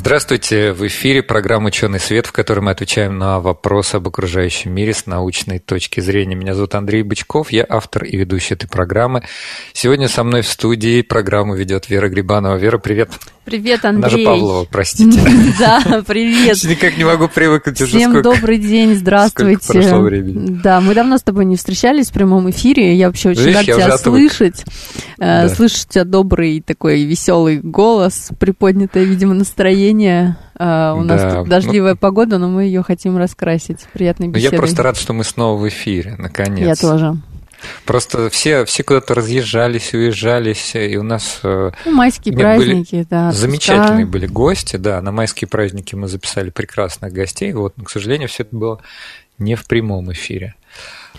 [0.00, 4.94] Здравствуйте, в эфире программа «Ученый свет», в которой мы отвечаем на вопросы об окружающем мире
[4.94, 6.34] с научной точки зрения.
[6.34, 9.24] Меня зовут Андрей Бычков, я автор и ведущий этой программы.
[9.74, 12.56] Сегодня со мной в студии программу ведет Вера Грибанова.
[12.56, 13.10] Вера, привет.
[13.44, 14.24] Привет, Андрей.
[14.24, 15.20] Она же Павлова, простите.
[15.58, 16.56] Да, привет.
[16.64, 19.66] Никак не могу привыкнуть уже Всем добрый день, здравствуйте.
[19.66, 20.60] Прошло времени.
[20.62, 22.94] Да, мы давно с тобой не встречались в прямом эфире.
[22.94, 24.64] Я вообще очень рад тебя слышать.
[25.18, 29.89] Э, слышать тебя добрый такой веселый голос, приподнятое, видимо, настроение.
[30.60, 31.16] Uh, у да.
[31.16, 34.52] нас тут дождливая ну, погода, но мы ее хотим раскрасить приятной беседой.
[34.52, 36.66] Я просто рад, что мы снова в эфире, наконец.
[36.66, 37.16] Я тоже.
[37.84, 41.40] Просто все, все куда-то разъезжались, уезжались, и у нас...
[41.42, 43.32] Э, ну, майские праздники, были да.
[43.32, 45.00] Замечательные были гости, да.
[45.00, 48.80] На майские праздники мы записали прекрасных гостей, вот, но, к сожалению, все это было
[49.38, 50.54] не в прямом эфире.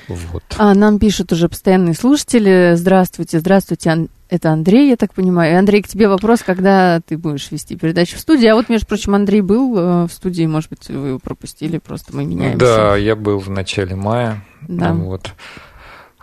[0.07, 0.43] Вот.
[0.57, 2.73] А, нам пишут уже постоянные слушатели.
[2.75, 5.53] Здравствуйте, здравствуйте, это Андрей, я так понимаю.
[5.53, 8.47] И, Андрей, к тебе вопрос, когда ты будешь вести передачу в студии.
[8.47, 12.15] А вот, между прочим, Андрей был э, в студии, может быть, вы его пропустили, просто
[12.15, 12.57] мы меняемся.
[12.57, 14.41] Да, я был в начале мая.
[14.61, 14.93] Да.
[14.93, 15.33] Вот.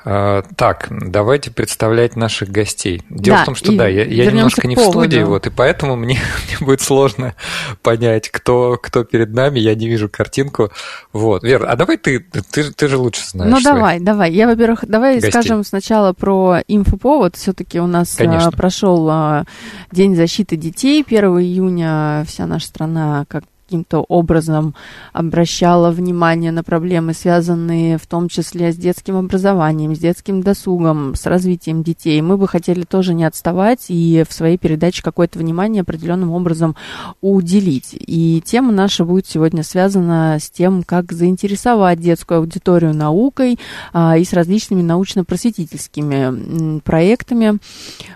[0.05, 3.03] А, так, давайте представлять наших гостей.
[3.11, 5.97] Дело да, в том, что да, я, я немножко не в студии, вот, и поэтому
[5.97, 7.35] мне, мне будет сложно
[7.83, 9.59] понять, кто, кто перед нами.
[9.59, 10.71] Я не вижу картинку.
[11.13, 13.53] Вот, Вера, а давай ты, ты, ты же лучше знаешь.
[13.53, 14.33] Ну давай, давай.
[14.33, 15.31] Я, во-первых, давай гостей.
[15.31, 17.37] скажем сначала про инфоповод.
[17.37, 18.53] Все-таки у нас а, Конечно.
[18.53, 19.45] прошел а,
[19.93, 21.05] День защиты детей.
[21.07, 24.75] 1 июня вся наша страна, как каким-то образом
[25.13, 31.27] обращала внимание на проблемы, связанные в том числе с детским образованием, с детским досугом, с
[31.27, 32.19] развитием детей.
[32.23, 36.77] Мы бы хотели тоже не отставать и в своей передаче какое-то внимание определенным образом
[37.21, 37.91] уделить.
[37.93, 43.59] И тема наша будет сегодня связана с тем, как заинтересовать детскую аудиторию наукой
[43.93, 47.59] а, и с различными научно-просветительскими проектами.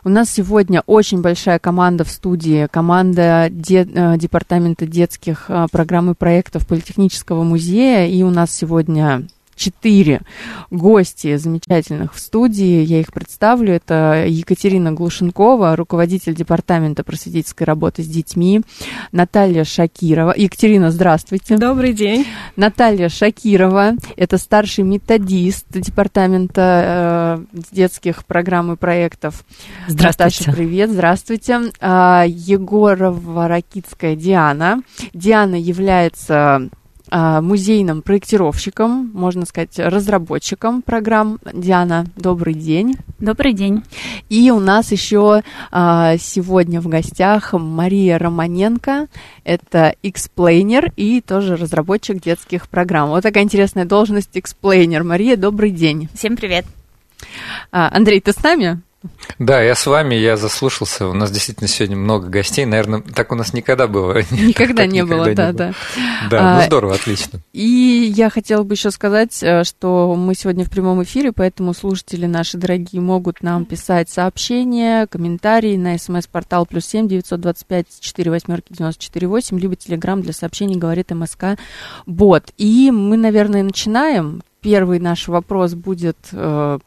[0.03, 6.67] У нас сегодня очень большая команда в студии, команда де, э, департамента детских программы проектов
[6.67, 8.07] Политехнического музея.
[8.07, 10.23] И у нас сегодня четыре
[10.71, 12.85] гости замечательных в студии.
[12.85, 13.73] Я их представлю.
[13.73, 18.63] Это Екатерина Глушенкова, руководитель департамента просветительской работы с детьми.
[19.13, 20.35] Наталья Шакирова.
[20.37, 21.57] Екатерина, здравствуйте.
[21.57, 22.27] Добрый день.
[22.57, 23.95] Наталья Шакирова.
[24.17, 29.45] Это старший методист департамента э, детских программ и проектов.
[29.89, 30.45] Здравствуйте.
[30.45, 30.91] Наташа, привет.
[30.91, 31.61] Здравствуйте.
[31.81, 34.83] Э, Егорова Ракитская Диана.
[35.15, 36.69] Диана является а,
[37.13, 41.39] музейным проектировщиком, можно сказать, разработчиком программ.
[41.53, 42.97] Диана, добрый день.
[43.19, 43.83] Добрый день.
[44.29, 49.09] И у нас еще а, сегодня в гостях Мария Романенко.
[49.45, 53.11] Это explainer и тоже разработчик детских программ.
[53.11, 55.05] Вот такая интересная должность explainer.
[55.05, 56.09] Мария, добрый день.
[56.15, 56.65] Всем привет.
[57.71, 58.81] А, Андрей, ты с нами?
[59.39, 61.09] Да, я с вами, я заслушался.
[61.09, 62.65] У нас действительно сегодня много гостей.
[62.65, 64.23] Наверное, так у нас никогда было.
[64.31, 65.73] Никогда не было, да, да.
[66.31, 67.41] Да, ну здорово, отлично.
[67.53, 72.27] И я хотела бы еще сказать, э, что мы сегодня в прямом эфире, поэтому слушатели
[72.27, 78.31] наши дорогие могут нам писать сообщения, комментарии на смс-портал плюс семь девятьсот двадцать пять четыре
[78.31, 81.59] восьмерки девяносто четыре восемь, либо телеграмм для сообщений говорит МСК
[82.07, 82.53] Бот.
[82.59, 84.43] И мы, наверное, начинаем.
[84.61, 86.79] Первый наш вопрос будет э,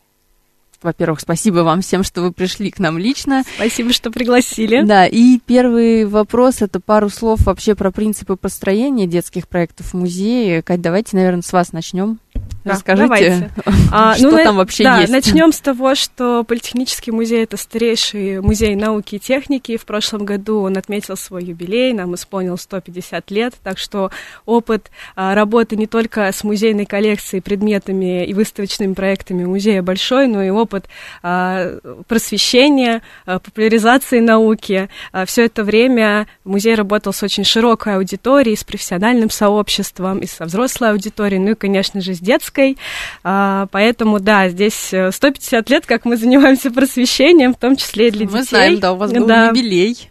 [0.85, 3.43] во-первых, спасибо вам всем, что вы пришли к нам лично.
[3.55, 4.83] Спасибо, что пригласили.
[4.83, 10.61] Да, и первый вопрос, это пару слов вообще про принципы построения детских проектов в музее.
[10.61, 12.19] Кать, давайте, наверное, с вас начнем.
[12.65, 13.51] Да, Расскажите, давайте.
[13.91, 15.11] А, что ну, там вообще да, есть?
[15.11, 19.77] Начнем с того, что Политехнический музей это старейший музей науки и техники.
[19.77, 24.09] В прошлом году он отметил свой юбилей, нам исполнил 150 лет, так что
[24.45, 30.41] опыт а, работы не только с музейной коллекцией, предметами и выставочными проектами музея большой, но
[30.41, 30.85] и опыт
[31.21, 31.77] а,
[32.07, 34.89] просвещения, а, популяризации науки.
[35.11, 40.45] А, все это время музей работал с очень широкой аудиторией, с профессиональным сообществом, и со
[40.45, 42.77] взрослой аудиторией, ну и, конечно же, с детской детской.
[43.23, 48.11] А, поэтому, да, здесь 150 э, лет, как мы занимаемся просвещением, в том числе и
[48.11, 48.37] для детей.
[48.37, 49.47] Мы знаем, да, у вас был да.
[49.47, 50.09] юбилей.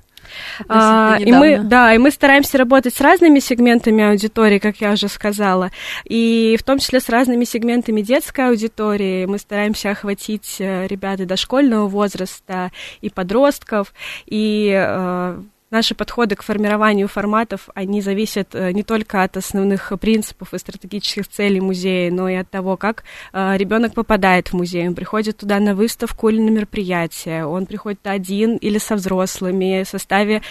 [0.69, 5.09] А, и мы, да, и мы стараемся работать с разными сегментами аудитории, как я уже
[5.09, 5.71] сказала,
[6.05, 9.27] и в том числе с разными сегментами детской аудитории.
[9.27, 13.95] Мы стараемся охватить э, ребят дошкольного возраста и подростков,
[14.27, 15.41] и э,
[15.75, 21.61] наши подходы к формированию форматов, они зависят не только от основных принципов и стратегических целей
[21.61, 24.89] музея, но и от того, как ребенок попадает в музей.
[24.89, 29.89] Он приходит туда на выставку или на мероприятие, он приходит один или со взрослыми, в
[29.89, 30.43] составе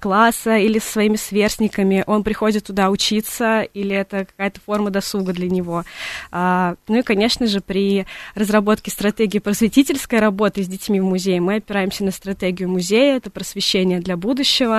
[0.00, 5.50] класса или со своими сверстниками, он приходит туда учиться или это какая-то форма досуга для
[5.50, 5.84] него.
[6.32, 12.02] Ну и, конечно же, при разработке стратегии просветительской работы с детьми в музее мы опираемся
[12.02, 14.69] на стратегию музея, это просвещение для будущего.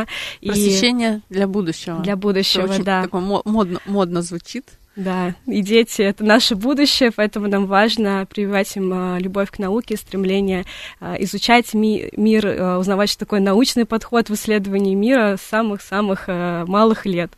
[0.43, 1.33] Просвещение и...
[1.33, 1.99] для будущего.
[1.99, 3.03] Для будущего, это очень да.
[3.03, 4.65] Такое модно, модно звучит.
[5.01, 9.97] Да, и дети— это наше будущее, поэтому нам важно прививать им а, любовь к науке,
[9.97, 10.63] стремление
[10.99, 16.27] а, изучать ми мир, а, узнавать, что такое научный подход в исследовании мира с самых-самых
[16.27, 17.31] малых лет.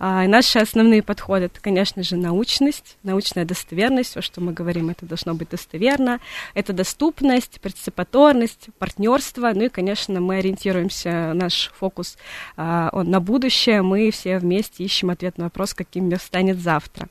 [0.00, 5.04] И наши основные подходы— это, конечно же, научность, научная достоверность, все, что мы говорим, это
[5.04, 6.18] должно быть достоверно,
[6.54, 12.16] это доступность, партиципаторность, партнерство, ну и, конечно, мы ориентируемся, наш фокус
[12.56, 17.01] он на будущее, мы все вместе ищем ответ на вопрос, каким мир станет завтра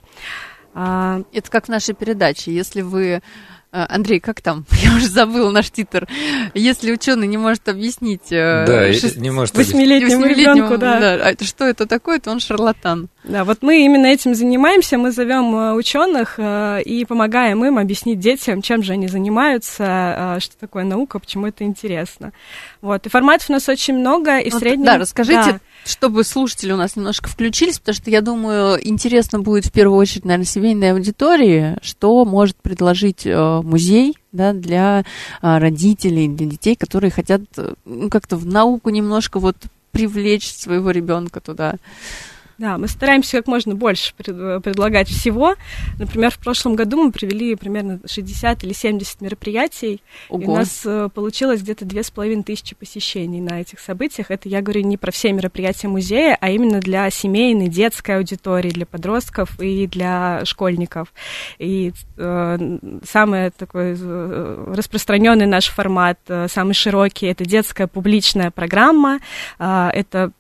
[0.73, 2.53] это как в нашей передаче.
[2.53, 3.21] Если вы а,
[3.71, 4.65] Андрей, как там?
[4.83, 6.07] Я уже забыл наш титр.
[6.53, 9.15] Если ученый не может объяснить э, да, шест...
[9.15, 10.99] не может восьмилетнему ребенку, да.
[10.99, 13.07] да, а что это такое, то он шарлатан.
[13.23, 14.97] Да, вот мы именно этим занимаемся.
[14.97, 20.57] Мы зовем э, ученых э, и помогаем им объяснить детям, чем же они занимаются, что
[20.59, 22.33] такое наука, почему это интересно.
[22.81, 23.05] Вот.
[23.05, 24.85] И форматов у нас очень много, и вот, в среднем...
[24.85, 25.59] Да, расскажите, да.
[25.85, 30.25] чтобы слушатели у нас немножко включились, потому что, я думаю, интересно будет в первую очередь,
[30.25, 33.25] наверное, семейной аудитории, что может предложить
[33.63, 35.03] музей да, для
[35.41, 37.41] а, родителей, для детей, которые хотят
[37.85, 39.55] ну, как-то в науку немножко вот
[39.91, 41.75] привлечь своего ребенка туда.
[42.61, 45.55] Да, мы стараемся как можно больше предлагать всего.
[45.97, 49.99] Например, в прошлом году мы провели примерно 60 или 70 мероприятий,
[50.29, 50.43] Ого.
[50.43, 54.29] и у нас э, получилось где-то две с половиной тысячи посещений на этих событиях.
[54.29, 58.85] Это я говорю не про все мероприятия музея, а именно для семейной, детской аудитории, для
[58.85, 61.11] подростков и для школьников.
[61.57, 69.19] И э, самый такой э, распространенный наш формат, э, самый широкий, это детская публичная программа.
[69.57, 70.31] Э, это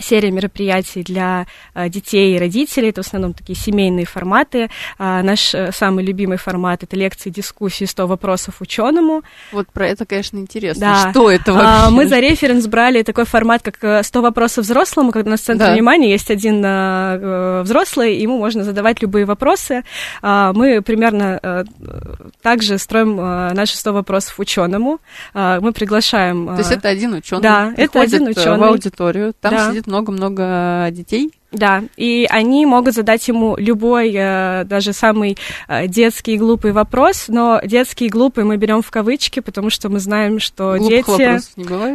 [0.00, 2.90] серия мероприятий для а, детей и родителей.
[2.90, 4.70] Это в основном такие семейные форматы.
[4.98, 9.22] А, наш а, самый любимый формат— это лекции, дискуссии, 100 вопросов ученому.
[9.52, 10.80] Вот про это, конечно, интересно.
[10.80, 11.10] Да.
[11.10, 11.68] Что это вообще?
[11.68, 15.44] А, мы за референс брали такой формат, как 100 вопросов взрослому, когда у нас в
[15.44, 15.72] центре да.
[15.72, 16.58] внимания есть один
[17.62, 19.82] взрослый, ему можно задавать любые вопросы.
[20.22, 21.64] А, мы примерно
[22.42, 25.00] также строим наши 100 вопросов ученому.
[25.34, 26.46] Мы приглашаем...
[26.46, 27.42] То есть это один ученый?
[27.42, 28.58] Да, это один ученый.
[28.58, 29.70] в аудиторию, там да.
[29.70, 36.34] сидит много-много детей, да, и они могут задать ему любой, э, даже самый э, детский
[36.34, 40.40] и глупый вопрос, но детский и глупый мы берем в кавычки, потому что мы знаем,
[40.40, 41.40] что глупых дети...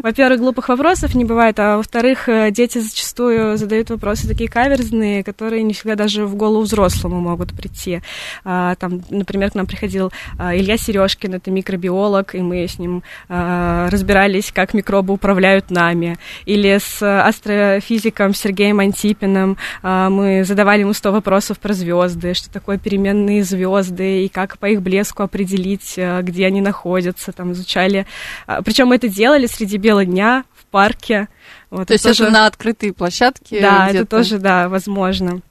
[0.01, 5.61] Во-первых, глупых вопросов не бывает, а во-вторых, э, дети зачастую задают вопросы такие каверзные, которые
[5.61, 8.01] не всегда даже в голову взрослому могут прийти.
[8.43, 14.51] А, там, например, к нам приходил Илья Сережкин, это микробиолог, и мы с ним разбирались,
[14.51, 16.17] как микробы управляют нами.
[16.45, 19.57] Или с астрофизиком Сергеем Антипиным, Андреем.
[19.81, 24.67] А, мы задавали ему 100 вопросов про звезды, что такое переменные звезды и как по
[24.67, 27.31] их блеску определить, а, где они находятся.
[27.31, 28.05] Там изучали.
[28.47, 31.27] А, Причем мы это делали среди бела дня в парке.
[31.69, 32.23] Вот, То есть тоже...
[32.23, 33.61] это на открытой площадке?
[33.61, 35.41] Да, это тоже, да, возможно.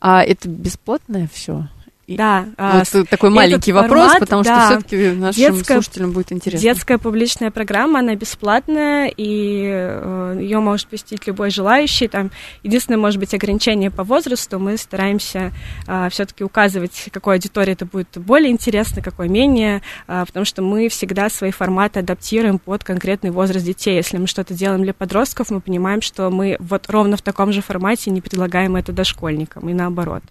[0.00, 1.66] А это бесплатное все?
[2.08, 2.46] Да.
[2.56, 6.62] Вот а, такой маленький вопрос, формат, потому да, что все-таки нашим детская, слушателям будет интересно.
[6.62, 12.08] Детская публичная программа, она бесплатная, и э, ее может посетить любой желающий.
[12.08, 12.30] Там
[12.62, 14.58] единственное, может быть, ограничение по возрасту.
[14.58, 15.52] Мы стараемся
[15.86, 20.88] э, все-таки указывать, какой аудитории это будет более интересно, какой менее, э, потому что мы
[20.88, 23.96] всегда свои форматы адаптируем под конкретный возраст детей.
[23.96, 27.60] Если мы что-то делаем для подростков, мы понимаем, что мы вот ровно в таком же
[27.60, 30.22] формате не предлагаем это дошкольникам, и наоборот.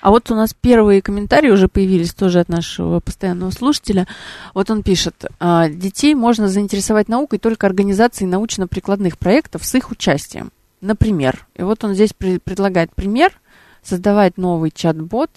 [0.00, 4.06] А вот у нас первые комментарии комментарии уже появились тоже от нашего постоянного слушателя.
[4.54, 10.52] Вот он пишет, «А, детей можно заинтересовать наукой только организацией научно-прикладных проектов с их участием.
[10.80, 13.32] Например, и вот он здесь предлагает пример,
[13.82, 15.30] создавать новый чат-бот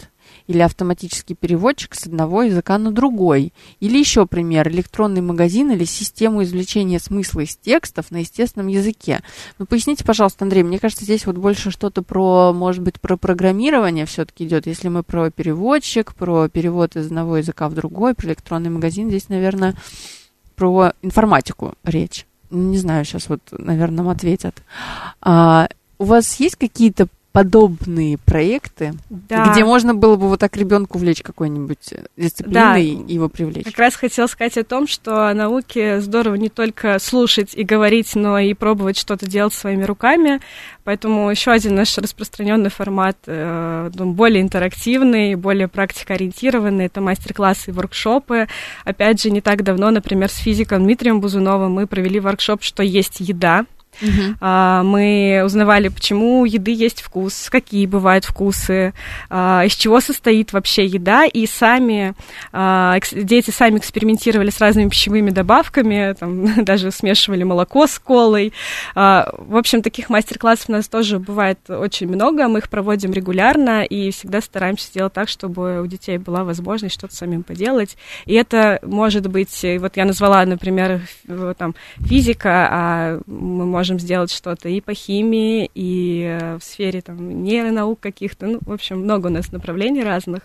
[0.47, 3.53] или автоматический переводчик с одного языка на другой.
[3.79, 9.21] Или еще пример, электронный магазин или систему извлечения смысла из текстов на естественном языке.
[9.59, 14.05] Ну, поясните, пожалуйста, Андрей, мне кажется, здесь вот больше что-то про, может быть, про программирование
[14.05, 14.67] все-таки идет.
[14.67, 19.29] Если мы про переводчик, про перевод из одного языка в другой, про электронный магазин, здесь,
[19.29, 19.75] наверное,
[20.55, 22.25] про информатику речь.
[22.51, 24.61] Не знаю, сейчас вот, наверное, нам ответят.
[25.21, 29.51] А, у вас есть какие-то подобные проекты, да.
[29.51, 32.77] где можно было бы вот так ребенку влечь какой-нибудь э, дисциплиной да.
[32.77, 33.65] и его привлечь.
[33.65, 38.15] Как раз хотела сказать о том, что о науке здорово не только слушать и говорить,
[38.15, 40.41] но и пробовать что-то делать своими руками.
[40.83, 48.47] Поэтому еще один наш распространенный формат, э, более интерактивный, более практикоориентированный, это мастер-классы и воркшопы.
[48.83, 53.21] Опять же, не так давно, например, с физиком Дмитрием Бузуновым мы провели воркшоп «Что есть
[53.21, 53.65] еда?»,
[54.01, 54.35] Uh-huh.
[54.39, 58.93] А, мы узнавали, почему у еды есть вкус, какие бывают вкусы,
[59.29, 62.13] а, из чего состоит вообще еда, и сами
[62.51, 68.53] а, дети сами экспериментировали с разными пищевыми добавками, там, даже смешивали молоко с колой.
[68.95, 74.11] В общем, таких мастер-классов у нас тоже бывает очень много, мы их проводим регулярно и
[74.11, 77.97] всегда стараемся сделать так, чтобы у детей была возможность что-то самим поделать.
[78.25, 81.01] И это может быть, вот я назвала, например,
[81.57, 87.01] там, физика, а мы можем можем сделать что-то и по химии, и э, в сфере
[87.01, 88.47] там, нейронаук каких-то.
[88.47, 90.43] Ну, в общем, много у нас направлений разных.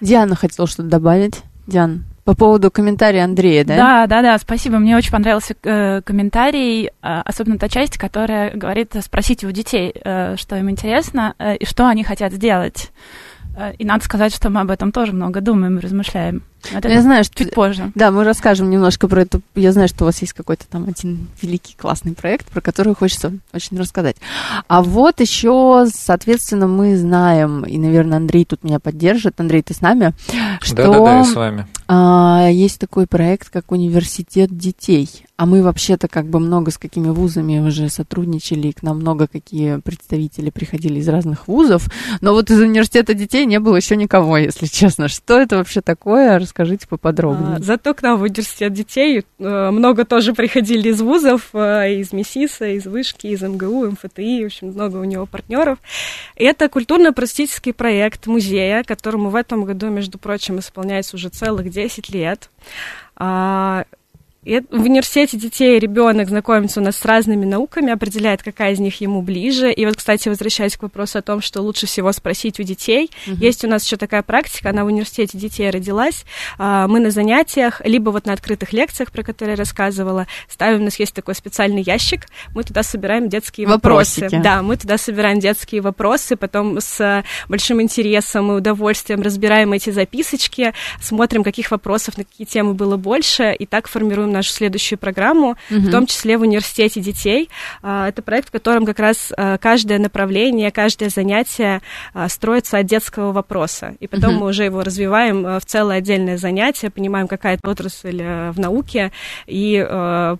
[0.00, 1.42] Диана хотела что-то добавить.
[1.68, 3.76] Диан, по поводу комментария Андрея, да?
[3.76, 4.78] Да, да, да, спасибо.
[4.78, 10.34] Мне очень понравился э, комментарий, э, особенно та часть, которая говорит, спросите у детей, э,
[10.36, 12.90] что им интересно э, и что они хотят сделать.
[13.56, 16.42] Э, и надо сказать, что мы об этом тоже много думаем и размышляем.
[16.72, 17.36] Это я знаю, что...
[17.36, 17.92] Чуть позже.
[17.94, 19.40] Да, мы расскажем немножко про это.
[19.54, 23.32] Я знаю, что у вас есть какой-то там один великий классный проект, про который хочется
[23.52, 24.16] очень рассказать.
[24.68, 29.40] А вот еще, соответственно, мы знаем, и, наверное, Андрей тут меня поддержит.
[29.40, 30.12] Андрей, ты с нами?
[30.60, 31.66] Что Да-да-да, я с вами.
[31.88, 35.08] А, есть такой проект, как Университет детей.
[35.36, 39.26] А мы вообще-то как бы много с какими вузами уже сотрудничали, и к нам много
[39.26, 41.88] какие представители приходили из разных вузов.
[42.20, 45.08] Но вот из Университета детей не было еще никого, если честно.
[45.08, 46.38] Что это вообще такое?
[46.50, 47.58] Расскажите поподробнее.
[47.58, 52.12] А, зато к нам в университет детей э, много тоже приходили из вузов, э, из
[52.12, 55.78] МИСИСа, из Вышки, из МГУ, МФТИ, в общем, много у него партнеров.
[56.34, 62.50] Это культурно-просветительский проект музея, которому в этом году, между прочим, исполняется уже целых 10 лет.
[64.42, 68.98] И в университете детей ребенок знакомится у нас с разными науками, определяет, какая из них
[69.02, 69.70] ему ближе.
[69.70, 73.34] И вот, кстати, возвращаясь к вопросу о том, что лучше всего спросить у детей, uh-huh.
[73.34, 76.24] есть у нас еще такая практика, она в университете детей родилась.
[76.56, 80.84] А, мы на занятиях, либо вот на открытых лекциях, про которые я рассказывала, ставим, у
[80.84, 82.22] нас есть такой специальный ящик,
[82.54, 84.24] мы туда собираем детские Вопросики.
[84.24, 84.42] вопросы.
[84.42, 90.72] Да, мы туда собираем детские вопросы, потом с большим интересом и удовольствием разбираем эти записочки,
[91.02, 95.50] смотрим, каких вопросов на какие темы было больше, и так формируем планируем нашу следующую программу,
[95.70, 95.80] угу.
[95.80, 97.50] в том числе в университете детей.
[97.82, 101.82] А, это проект, в котором как раз а, каждое направление, каждое занятие
[102.14, 103.94] а, строится от детского вопроса.
[104.00, 104.40] И потом угу.
[104.40, 109.10] мы уже его развиваем в целое отдельное занятие, понимаем, какая это отрасль в науке,
[109.46, 109.78] и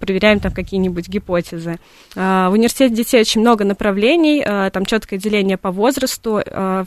[0.01, 1.79] проверяем там какие-нибудь гипотезы.
[2.15, 6.43] В университете детей очень много направлений, там четкое деление по возрасту.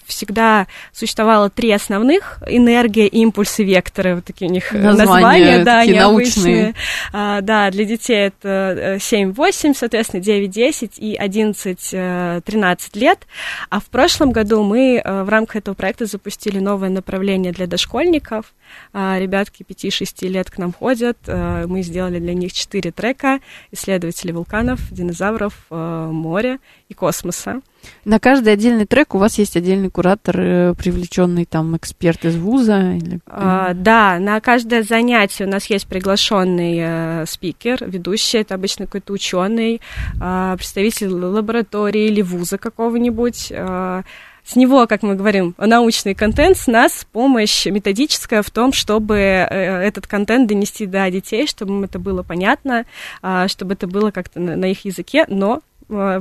[0.05, 6.03] Всегда существовало три основных— энергия, импульсы, векторы, вот такие у них названия, названия да, необычные.
[6.03, 6.73] Научные.
[7.11, 13.27] А, да, для детей это 7-8, э, соответственно, 9-10 и 11-13 э, лет.
[13.69, 18.53] А в прошлом году мы э, в рамках этого проекта запустили новое направление для дошкольников.
[18.91, 21.17] А, ребятки 5-6 лет к нам ходят.
[21.27, 23.39] Мы сделали для них 4 трека
[23.71, 26.59] «Исследователи вулканов, динозавров, моря
[26.93, 27.61] и космоса».
[28.05, 32.79] На каждый отдельный трек у вас есть отдельный куратор, э, привлеченный там эксперт из вуза?
[32.79, 33.19] Или...
[33.27, 39.13] А, да, на каждое занятие у нас есть приглашенный э, спикер, ведущий, это обычно какой-то
[39.13, 39.81] ученый,
[40.21, 43.51] э, представитель лаборатории или вуза какого-нибудь.
[43.51, 44.03] Э,
[44.45, 49.45] с него, как мы говорим, научный контент, с нас помощь методическая в том, чтобы э,
[49.47, 52.85] этот контент донести до детей, чтобы им это было понятно,
[53.21, 55.61] э, чтобы это было как-то на, их языке, но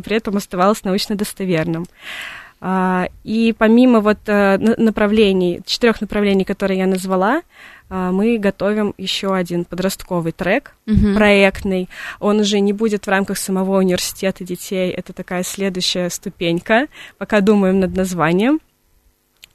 [0.05, 1.87] при этом оставалось научно достоверным.
[2.65, 7.43] А, и помимо вот э, направлений, четырех направлений, которые я назвала,
[7.91, 11.13] э, мы готовим еще один подростковый трек, угу.
[11.13, 11.89] проектный.
[12.21, 14.93] Он уже не будет в рамках самого университета детей.
[14.93, 16.87] Это такая следующая ступенька.
[17.19, 18.61] Пока думаем над названием.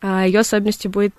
[0.02, 1.16] А, Ее особенностью будет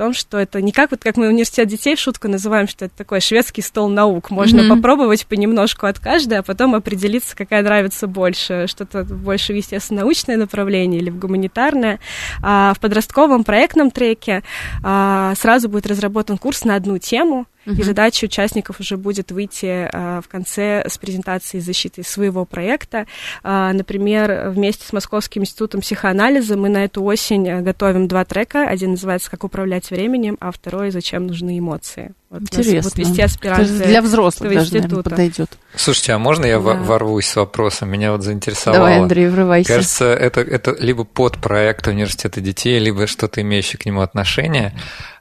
[0.00, 3.20] том, что это не как вот как мы университет детей шутку называем, что это такой
[3.20, 4.30] шведский стол наук.
[4.30, 4.76] Можно mm-hmm.
[4.76, 11.02] попробовать понемножку от каждой, а потом определиться, какая нравится больше, что-то больше в естественно-научное направление
[11.02, 12.00] или в гуманитарное.
[12.42, 14.42] А в подростковом проектном треке
[14.82, 17.78] а, сразу будет разработан курс на одну тему– Uh-huh.
[17.78, 23.06] И задача участников уже будет выйти а, в конце с презентацией защиты своего проекта.
[23.42, 28.66] А, например, вместе с Московским институтом психоанализа мы на эту осень э, готовим два трека.
[28.66, 32.14] Один называется «Как управлять временем», а второй «Зачем нужны эмоции».
[32.30, 32.82] Вот Интересно.
[32.82, 35.50] Вот вести аспиранты для взрослых даже, наверное, подойдет.
[35.74, 36.74] Слушайте, а можно я да.
[36.74, 37.90] ворвусь с вопросом?
[37.90, 38.84] Меня вот заинтересовало.
[38.84, 39.68] Давай, Андрей, врывайся.
[39.68, 44.72] Кажется, это, это либо подпроект университета детей, либо что-то имеющее к нему отношение.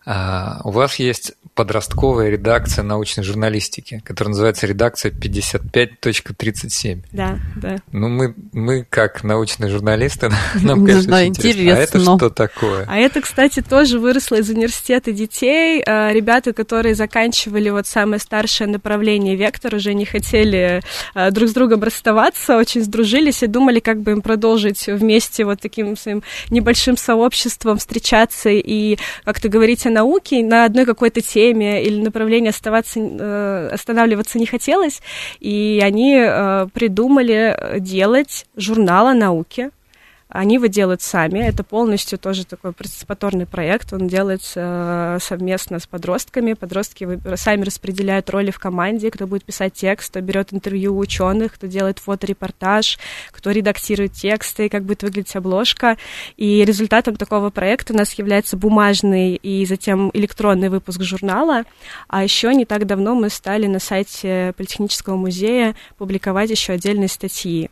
[0.06, 7.04] А, у вас есть подростковая редакция научной журналистики, которая называется редакция 55.37.
[7.12, 7.76] Да, да.
[7.92, 11.74] Ну, мы, мы как научные журналисты, нам, конечно, да, интересно.
[11.74, 12.86] А это что такое?
[12.88, 15.84] А это, кстати, тоже выросло из университета детей.
[15.86, 20.82] А, ребята, которые заканчивали вот самое старшее направление «Вектор», уже не хотели
[21.14, 25.60] а, друг с другом расставаться, очень сдружились и думали, как бы им продолжить вместе вот
[25.60, 32.02] таким своим небольшим сообществом встречаться и как-то говорить о науке на одной какой-то теме или
[32.02, 35.02] направлении оставаться, э, останавливаться не хотелось,
[35.40, 39.72] и они э, придумали делать журнал о науке,
[40.30, 41.40] они его делают сами.
[41.40, 43.92] Это полностью тоже такой парticipаторный проект.
[43.94, 46.54] Он делается э, совместно с подростками.
[46.54, 51.56] Подростки сами распределяют роли в команде, кто будет писать текст, кто берет интервью у ученых,
[51.56, 53.00] кто делает фоторепортаж,
[53.32, 55.98] кто редактирует тексты, как будет выглядеть обложка.
[56.38, 61.64] И результатом такого проекта у нас является бумажный и затем электронный выпуск журнала.
[62.08, 67.72] А еще не так давно мы стали на сайте Политехнического музея публиковать еще отдельные статьи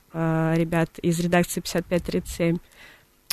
[0.55, 2.57] ребят из редакции 5537.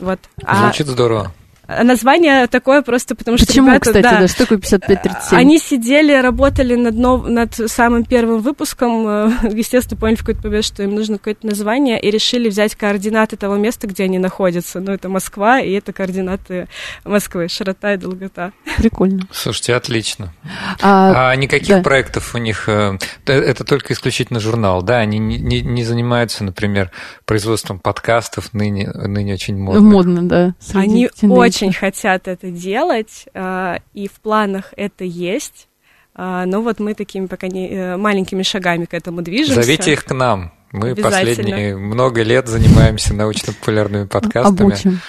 [0.00, 0.20] Вот.
[0.44, 0.90] А Звучит а...
[0.92, 1.32] здорово.
[1.66, 5.38] Название такое просто потому, что Почему, ребята, кстати, да, да, что такое 5537?
[5.38, 7.26] Они сидели, работали над, нов...
[7.26, 11.98] над самым первым выпуском, э, естественно, поняли в какой-то момент, что им нужно какое-то название,
[12.00, 14.80] и решили взять координаты того места, где они находятся.
[14.80, 16.68] Ну, это Москва, и это координаты
[17.04, 18.52] Москвы, широта и долгота.
[18.76, 19.26] Прикольно.
[19.32, 20.34] Слушайте, отлично.
[20.82, 21.82] А, а никаких да.
[21.82, 24.98] проектов у них, э, это только исключительно журнал, да?
[24.98, 26.90] Они не, не, не занимаются, например,
[27.24, 29.80] производством подкастов, ныне, ныне очень модно.
[29.80, 30.54] Модно, да.
[30.74, 35.68] Они очень очень хотят это делать, а, и в планах это есть.
[36.14, 39.62] А, но вот мы такими пока не э, маленькими шагами к этому движемся.
[39.62, 40.52] Зовите их к нам.
[40.70, 44.72] Мы последние много лет занимаемся научно-популярными подкастами.
[44.72, 45.00] Обучим.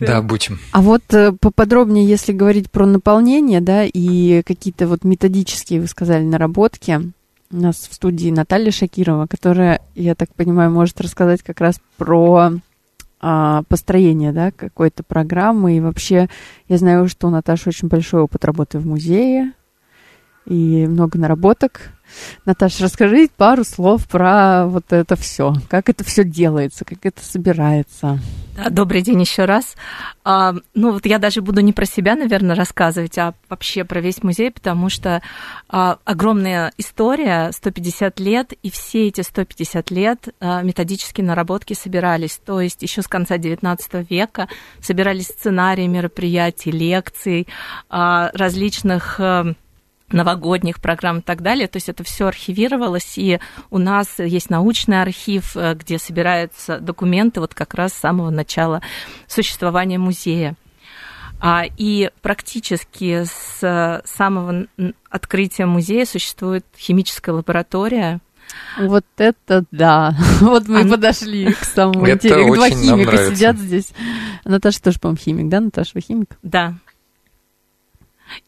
[0.00, 0.58] Да, обучим.
[0.72, 6.22] А вот э, поподробнее, если говорить про наполнение, да, и какие-то вот методические, вы сказали,
[6.22, 7.12] наработки,
[7.50, 12.52] у нас в студии Наталья Шакирова, которая, я так понимаю, может рассказать как раз про
[13.20, 15.76] построение, да, какой-то программы.
[15.76, 16.28] И вообще,
[16.68, 19.52] я знаю, что у Наташи очень большой опыт работы в музее
[20.46, 21.92] и много наработок.
[22.44, 25.54] Наташа, расскажи пару слов про вот это все.
[25.68, 28.18] Как это все делается, как это собирается.
[28.58, 29.76] Да, добрый день еще раз.
[30.24, 34.24] А, ну, вот я даже буду не про себя, наверное, рассказывать, а вообще про весь
[34.24, 35.22] музей, потому что
[35.68, 42.40] а, огромная история, 150 лет, и все эти 150 лет а, методические наработки собирались.
[42.44, 43.78] То есть еще с конца XIX
[44.10, 44.48] века
[44.80, 47.46] собирались сценарии мероприятий, лекций,
[47.88, 49.54] а, различных а,
[50.10, 51.68] новогодних программ и так далее.
[51.68, 53.40] То есть это все архивировалось, и
[53.70, 58.82] у нас есть научный архив, э, где собираются документы вот как раз с самого начала
[59.26, 60.54] существования музея.
[61.40, 64.66] А, и практически с самого
[65.08, 68.20] открытия музея существует химическая лаборатория,
[68.78, 70.14] вот это да.
[70.40, 70.92] Вот мы Она...
[70.92, 72.54] подошли к самому интересному.
[72.54, 73.92] Два химика сидят здесь.
[74.44, 75.60] Наташа тоже, по-моему, химик, да?
[75.60, 76.30] Наташа, вы химик?
[76.42, 76.74] Да.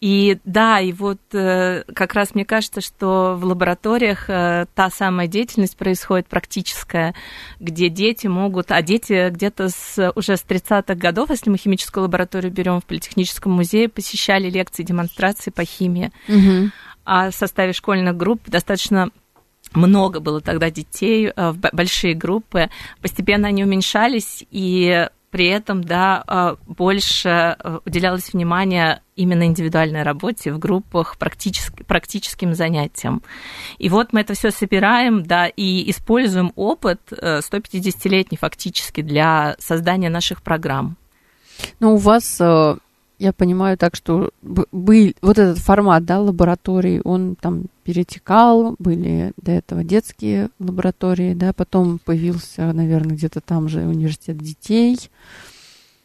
[0.01, 5.27] И да, и вот э, как раз мне кажется, что в лабораториях э, та самая
[5.27, 7.15] деятельность происходит практическая,
[7.59, 12.53] где дети могут, а дети где-то с, уже с 30-х годов, если мы химическую лабораторию
[12.53, 16.11] берем в Политехническом музее, посещали лекции, демонстрации по химии.
[16.29, 16.71] Угу.
[17.05, 19.11] А в составе школьных групп достаточно
[19.73, 22.69] много было тогда детей, э, в большие группы.
[23.01, 30.53] Постепенно они уменьшались, и при этом, да, а, больше э, уделялось внимание именно индивидуальной работе
[30.53, 33.23] в группах, практически, практическим занятиям.
[33.79, 40.11] И вот мы это все собираем, да, и используем опыт 150-летний э, фактически для создания
[40.11, 40.97] наших программ.
[41.79, 42.77] Но у вас э,
[43.21, 49.53] я понимаю так, что был вот этот формат, да, лабораторий, он там перетекал, были до
[49.53, 54.99] этого детские лаборатории, да, потом появился, наверное, где-то там же университет детей.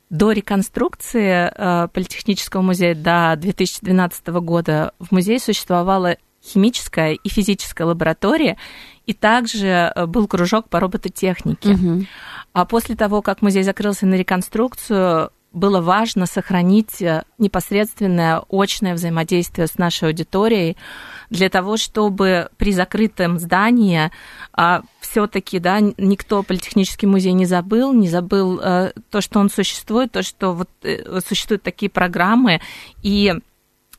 [0.10, 8.58] До реконструкции э, Политехнического музея до 2012 года в музее существовала химическая и физическая лаборатория,
[9.06, 11.70] и также э, был кружок по робототехнике.
[11.70, 12.06] Угу.
[12.52, 19.68] А после того, как музей закрылся на реконструкцию, было важно сохранить э, непосредственное очное взаимодействие
[19.68, 20.78] с нашей аудиторией
[21.30, 24.12] для того, чтобы при закрытом здании
[24.54, 30.12] а, все-таки да, никто политехнический музей не забыл, не забыл а, то, что он существует,
[30.12, 32.62] то, что вот, а, существуют такие программы,
[33.02, 33.34] и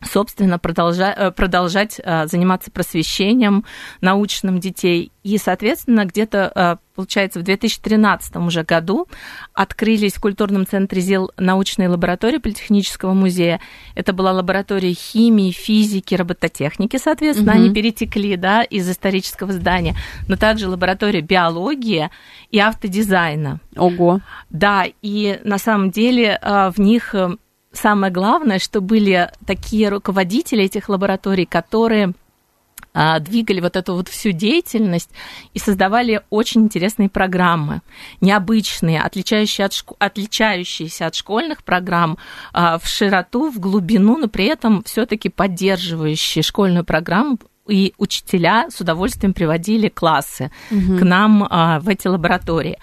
[0.07, 3.65] собственно, продолжать, э, продолжать э, заниматься просвещением
[4.01, 5.13] научным детей.
[5.23, 9.09] И, соответственно, где-то, э, получается, в 2013 уже году
[9.53, 13.61] открылись в культурном центре ЗИЛ научные лаборатории Политехнического музея.
[13.95, 17.61] Это была лаборатория химии, физики, робототехники, соответственно, угу.
[17.61, 19.97] они перетекли да, из исторического здания,
[20.29, 22.11] но также лаборатория биологии
[22.51, 23.61] и автодизайна.
[23.77, 24.21] Ого.
[24.51, 27.15] Да, и на самом деле в них
[27.77, 32.15] самое главное, что были такие руководители этих лабораторий, которые
[32.99, 35.11] а, двигали вот эту вот всю деятельность
[35.53, 37.83] и создавали очень интересные программы,
[38.23, 42.17] необычные, отличающие от, отличающиеся от школьных программ
[42.55, 48.81] а, в широту, в глубину, но при этом все-таки поддерживающие школьную программу и учителя с
[48.81, 50.99] удовольствием приводили классы угу.
[50.99, 52.79] к нам а, в эти лаборатории.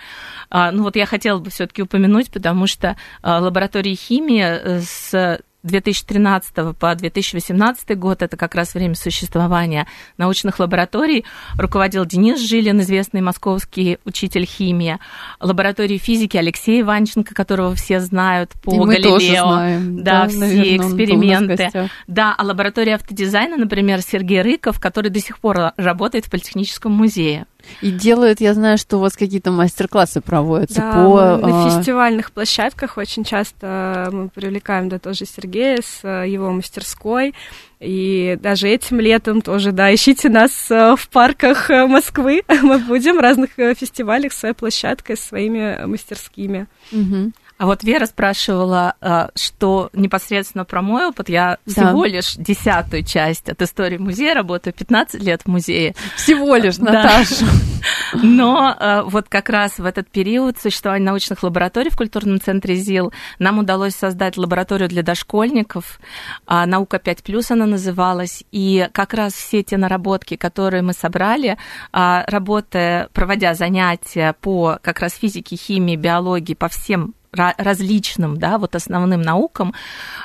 [0.54, 5.42] А, ну вот я хотела бы все-таки упомянуть, потому что а, лаборатории химии э, с
[5.64, 9.88] 2013 по 2018 год, это как раз время существования
[10.20, 11.26] научных лабораторий,
[11.58, 15.00] руководил Денис Жилин, известный московский учитель химии,
[15.40, 19.10] лаборатории физики Алексей Иванченко, которого все знают по И мы Галилео.
[19.10, 20.04] Тоже знаем.
[20.04, 21.90] Да, да все наверное, эксперименты.
[22.06, 27.48] Да, а лаборатория автодизайна, например, Сергей Рыков, который до сих пор работает в Политехническом музее.
[27.82, 31.38] И делают, я знаю, что у вас какие-то мастер-классы проводятся да, по...
[31.38, 37.34] на а, фестивальных площадках очень часто мы привлекаем, да, тоже Сергея с э, его мастерской.
[37.80, 42.44] И даже этим летом тоже, да, ищите нас э, в парках э, Москвы.
[42.62, 46.68] Мы будем в разных фестивалях с своей площадкой, с своими мастерскими.
[46.92, 47.32] Угу.
[47.58, 51.30] А вот Вера спрашивала, а, что непосредственно про мой опыт.
[51.30, 51.72] Я да.
[51.72, 55.96] всего лишь десятую часть от истории музея работаю, 15 лет в музее.
[56.16, 57.46] Всего лишь, Наташа.
[58.14, 63.14] Но а, вот как раз в этот период существования научных лабораторий в культурном центре ЗИЛ
[63.38, 66.00] нам удалось создать лабораторию для дошкольников.
[66.48, 68.44] А, Наука 5+, она называлась.
[68.52, 71.58] И как раз все те наработки, которые мы собрали,
[71.92, 79.22] работая, проводя занятия по как раз физике, химии, биологии, по всем различным, да, вот основным
[79.22, 79.74] наукам,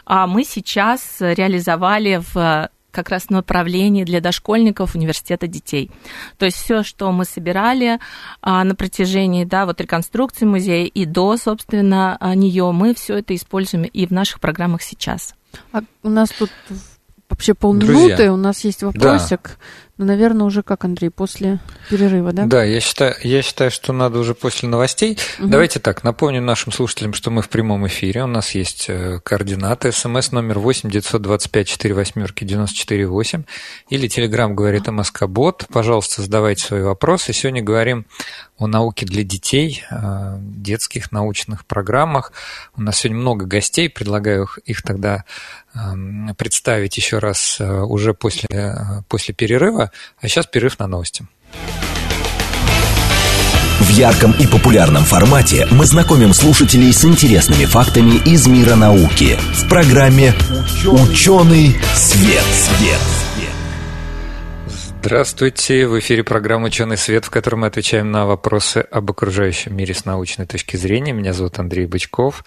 [0.04, 5.90] а мы сейчас реализовали в как раз направлении для дошкольников университета детей.
[6.36, 8.00] То есть все, что мы собирали
[8.40, 13.84] а, на протяжении да, вот реконструкции музея и до, собственно, нее, мы все это используем
[13.84, 15.34] и в наших программах сейчас.
[15.72, 16.50] А у нас тут
[17.28, 19.40] вообще полминуты, Друзья, у нас есть вопросик.
[19.42, 19.50] Да.
[19.98, 21.58] Ну, наверное, уже как, Андрей, после
[21.90, 22.44] перерыва, да?
[22.46, 25.18] Да, я считаю, я считаю что надо уже после новостей.
[25.40, 25.48] Угу.
[25.48, 28.22] Давайте так, напомню нашим слушателям, что мы в прямом эфире.
[28.22, 29.90] У нас есть э, координаты.
[29.90, 33.42] СМС номер 8 925 4 восьмерки 94 8.
[33.88, 35.66] Или Телеграм говорит МСК Бот.
[35.72, 37.32] Пожалуйста, задавайте свои вопросы.
[37.32, 38.06] Сегодня говорим
[38.58, 39.84] о науке для детей,
[40.40, 42.32] детских научных программах.
[42.76, 43.88] У нас сегодня много гостей.
[43.88, 45.24] Предлагаю их тогда
[45.74, 49.87] эм, представить еще раз э, уже после, э, после перерыва.
[50.20, 51.26] А сейчас перерыв на новости.
[53.80, 59.68] В ярком и популярном формате мы знакомим слушателей с интересными фактами из мира науки в
[59.68, 60.34] программе
[60.84, 62.44] «Ученый свет».
[62.44, 63.00] свет.
[65.00, 65.86] Здравствуйте!
[65.86, 70.04] В эфире программа «Ученый свет», в которой мы отвечаем на вопросы об окружающем мире с
[70.04, 71.12] научной точки зрения.
[71.12, 72.44] Меня зовут Андрей Бычков.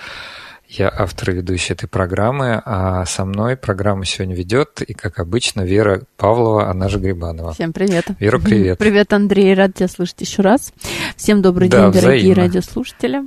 [0.72, 5.64] Я автор и ведущий этой программы, а со мной программу сегодня ведет, и, как обычно,
[5.64, 7.54] Вера Павлова, она же Грибанова.
[7.54, 8.06] Всем привет.
[8.20, 8.78] Вера, привет.
[8.78, 10.72] Привет, Андрей, рад тебя слушать еще раз.
[11.18, 12.44] Всем добрый да, день, дорогие взаимно.
[12.44, 13.20] радиослушатели.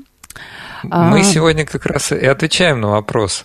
[0.85, 1.23] Мы а...
[1.23, 3.45] сегодня как раз и отвечаем на вопрос,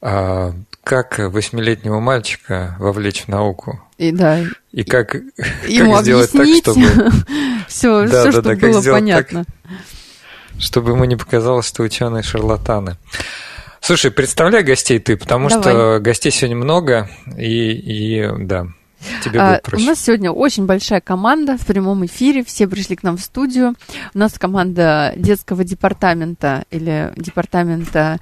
[0.00, 3.82] а, как восьмилетнего мальчика вовлечь в науку.
[3.98, 4.40] И да.
[4.72, 5.22] И как, как
[5.66, 7.10] сделать объяснить так, чтобы...
[7.68, 9.44] все, да, все да, чтобы да, было понятно.
[9.44, 9.54] Так
[10.60, 12.96] чтобы ему не показалось, что ученые шарлатаны.
[13.80, 15.62] Слушай, представляй гостей ты, потому Давай.
[15.62, 18.66] что гостей сегодня много, и, и да,
[19.24, 19.84] Тебе будет проще.
[19.84, 22.44] У нас сегодня очень большая команда в прямом эфире.
[22.44, 23.74] Все пришли к нам в студию.
[24.14, 28.20] У нас команда детского департамента или департамента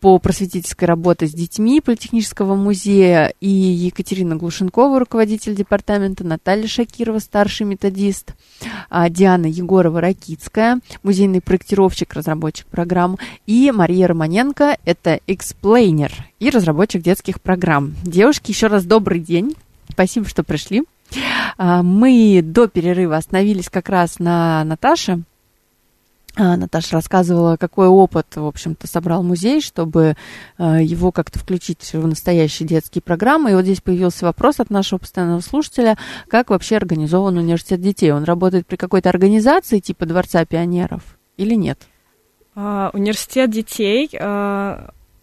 [0.00, 7.66] по просветительской работе с детьми Политехнического музея и Екатерина Глушенкова, руководитель департамента, Наталья Шакирова, старший
[7.66, 8.34] методист,
[8.90, 17.40] а, Диана Егорова-Ракицкая, музейный проектировщик, разработчик программ, и Мария Романенко, это explainer и разработчик детских
[17.40, 17.94] программ.
[18.04, 19.54] Девушки, еще раз добрый день.
[19.98, 20.84] Спасибо, что пришли.
[21.56, 25.24] А, мы до перерыва остановились как раз на Наташе.
[26.36, 30.14] а, Наташа рассказывала, какой опыт, в общем-то, собрал музей, чтобы
[30.56, 33.50] а, его как-то включить в настоящие детские программы.
[33.50, 38.12] И вот здесь появился вопрос от нашего постоянного слушателя, как вообще организован университет детей.
[38.12, 41.02] Он работает при какой-то организации типа Дворца пионеров
[41.36, 41.80] или нет?
[42.54, 44.08] Университет детей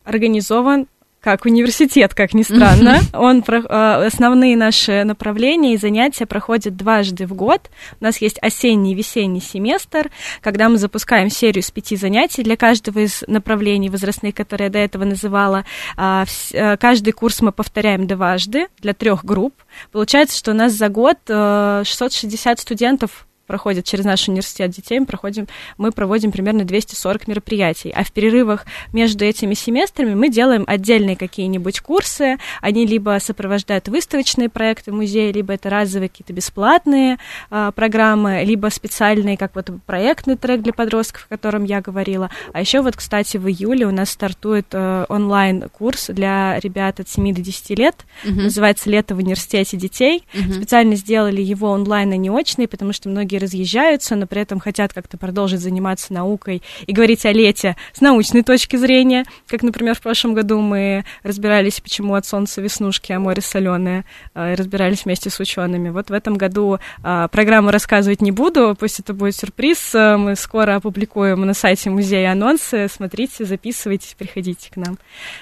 [0.03, 0.87] организован
[1.25, 2.99] как университет, как ни странно.
[3.13, 7.71] Он а, основные наши направления и занятия проходят дважды в год.
[7.99, 10.11] У нас есть осенний и весенний семестр,
[10.41, 14.77] когда мы запускаем серию с пяти занятий для каждого из направлений возрастных, которые я до
[14.77, 15.65] этого называла.
[15.97, 19.55] А, а, каждый курс мы повторяем дважды для трех групп.
[19.91, 25.47] Получается, что у нас за год 660 студентов проходят через наш университет детей, мы, проходим,
[25.77, 27.91] мы проводим примерно 240 мероприятий.
[27.95, 32.37] А в перерывах между этими семестрами мы делаем отдельные какие-нибудь курсы.
[32.61, 37.17] Они либо сопровождают выставочные проекты музея, либо это разовые какие-то бесплатные
[37.49, 42.29] а, программы, либо специальные, как вот проектный трек для подростков, о котором я говорила.
[42.53, 47.33] А еще вот, кстати, в июле у нас стартует а, онлайн-курс для ребят от 7
[47.33, 48.05] до 10 лет.
[48.23, 48.43] Uh-huh.
[48.43, 50.23] Называется «Лето в университете детей».
[50.33, 50.53] Uh-huh.
[50.53, 54.59] Специально сделали его онлайн, а не очный, потому что многие многие разъезжаются, но при этом
[54.59, 59.95] хотят как-то продолжить заниматься наукой и говорить о лете с научной точки зрения, как, например,
[59.95, 65.29] в прошлом году мы разбирались, почему от солнца веснушки, а море соленое, э, разбирались вместе
[65.29, 65.89] с учеными.
[65.89, 70.35] Вот в этом году э, программу рассказывать не буду, пусть это будет сюрприз, э, мы
[70.35, 74.97] скоро опубликуем на сайте музея анонсы, смотрите, записывайтесь, приходите к нам.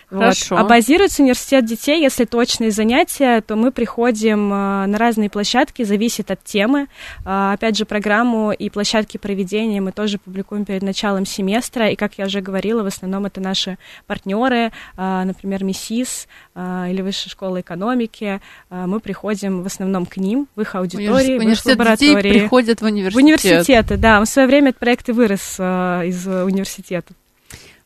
[0.10, 0.56] Хорошо.
[0.56, 0.62] Вот.
[0.62, 6.44] А базируется университет детей, если точные занятия, то мы приходим на разные площадки, зависит от
[6.44, 6.88] темы.
[7.24, 11.90] Опять же, же программу и площадки проведения мы тоже публикуем перед началом семестра.
[11.90, 17.02] И, как я уже говорила, в основном это наши партнеры, а, например, МИСИС а, или
[17.02, 18.42] Высшая школа экономики.
[18.70, 22.16] А, мы приходим в основном к ним, в их аудитории, в их лаборатории.
[22.16, 23.22] Детей приходят в университет.
[23.22, 24.22] В университеты, да.
[24.22, 27.14] В свое время этот проект и вырос из университета.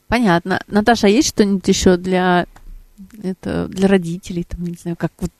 [0.06, 0.62] Понятно.
[0.68, 2.46] Наташа, а есть что-нибудь еще для
[3.22, 5.30] это для родителей, там, не знаю, как вот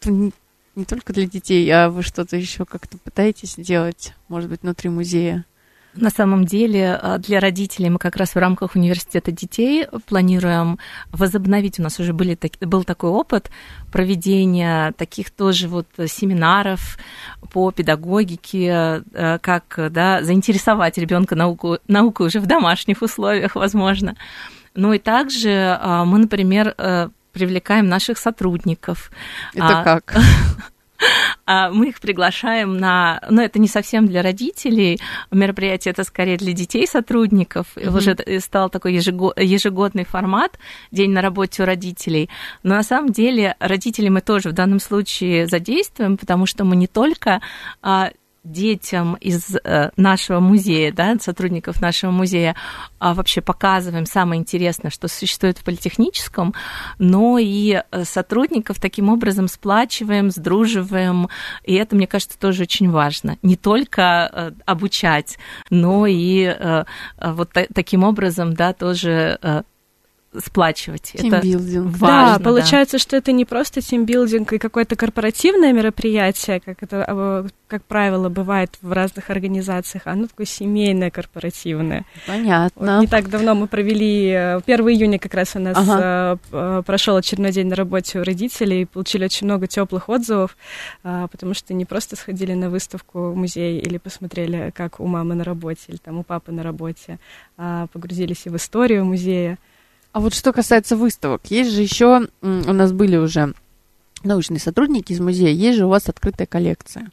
[0.79, 5.45] не только для детей, а вы что-то еще как-то пытаетесь делать, может быть, внутри музея?
[5.95, 10.79] На самом деле а, для родителей мы как раз в рамках университета детей планируем
[11.11, 11.81] возобновить.
[11.81, 13.51] У нас уже были, был такой опыт
[13.91, 16.99] проведения таких тоже вот семинаров
[17.53, 24.15] по педагогике, а, как да, заинтересовать ребенка науку, наукой уже в домашних условиях, возможно.
[24.75, 29.11] Ну и также а, мы, например, э, привлекаем наших сотрудников.
[29.55, 30.17] Это а, как?
[31.47, 34.99] А, мы их приглашаем на, ну это не совсем для родителей,
[35.31, 37.97] мероприятие это скорее для детей сотрудников, mm-hmm.
[37.97, 40.59] уже стал такой ежегодный формат,
[40.91, 42.29] день на работе у родителей.
[42.63, 46.87] Но на самом деле родителей мы тоже в данном случае задействуем, потому что мы не
[46.87, 47.41] только
[47.81, 48.11] а,
[48.53, 52.57] детям из э, нашего музея, да, сотрудников нашего музея,
[52.99, 56.55] а вообще показываем самое интересное, что существует в политехническом,
[56.99, 61.29] но и э, сотрудников таким образом сплачиваем, сдруживаем,
[61.65, 63.37] и это, мне кажется, тоже очень важно.
[63.43, 65.39] Не только э, обучать,
[65.71, 66.57] но и
[67.21, 69.65] вот таким образом, да, тоже
[70.41, 71.13] сплачивать.
[71.15, 71.95] Тимбилдинг.
[71.95, 73.03] Это важно, да, получается, да.
[73.03, 78.77] что это не просто тимбилдинг и какое-то корпоративное мероприятие, как это, а, как правило, бывает
[78.83, 82.05] в разных организациях, а оно такое семейное, корпоративное.
[82.27, 82.97] Понятно.
[82.97, 86.39] Вот не так давно мы провели, 1 э, июня как раз у нас ага.
[86.53, 90.57] Э, прошел очередной день на работе у родителей, получили очень много теплых отзывов,
[91.03, 95.35] а, потому что не просто сходили на выставку в музей или посмотрели, как у мамы
[95.35, 97.19] на работе или там у папы на работе,
[97.57, 99.59] а погрузились и в историю музея.
[100.13, 103.55] А вот что касается выставок, есть же еще, у нас были уже
[104.25, 107.11] научные сотрудники из музея, есть же у вас открытая коллекция.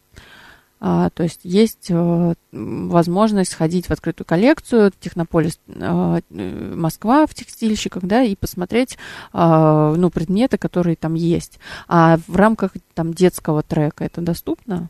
[0.82, 8.04] А, то есть есть а, возможность сходить в открытую коллекцию Технополис а, Москва в текстильщиках,
[8.04, 8.98] да, и посмотреть,
[9.32, 11.60] а, ну, предметы, которые там есть.
[11.88, 14.90] А в рамках там детского трека это доступно?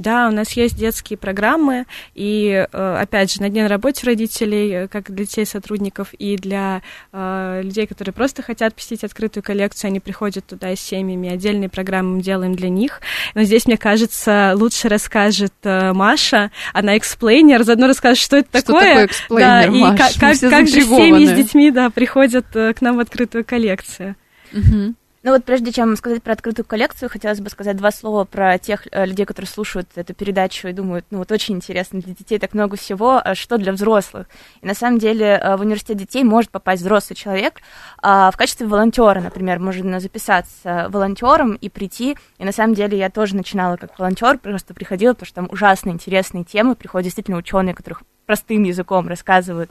[0.00, 1.84] Да, у нас есть детские программы,
[2.14, 6.80] и, э, опять же, на дне работе родителей, э, как для детей сотрудников, и для
[7.12, 12.16] э, людей, которые просто хотят посетить открытую коллекцию, они приходят туда с семьями, отдельные программы
[12.16, 13.02] мы делаем для них.
[13.34, 19.06] Но здесь, мне кажется, лучше расскажет Маша, она explainer, заодно расскажет, что это что такое.
[19.28, 22.96] такое да, и Маш, как, как, как же семьи с детьми, да, приходят к нам
[22.96, 24.16] в открытую коллекцию.
[24.54, 24.94] Угу.
[25.22, 28.88] Ну вот прежде чем сказать про открытую коллекцию, хотелось бы сказать два слова про тех
[28.90, 32.54] э, людей, которые слушают эту передачу и думают, ну вот очень интересно, для детей так
[32.54, 34.28] много всего, а что для взрослых.
[34.62, 37.60] И на самом деле э, в университет детей может попасть взрослый человек
[37.98, 42.16] а, в качестве волонтера, например, можно записаться волонтером и прийти.
[42.38, 45.90] И на самом деле я тоже начинала как волонтер, просто приходила, потому что там ужасно
[45.90, 49.70] интересные темы, приходят действительно ученые, которых простым языком рассказывают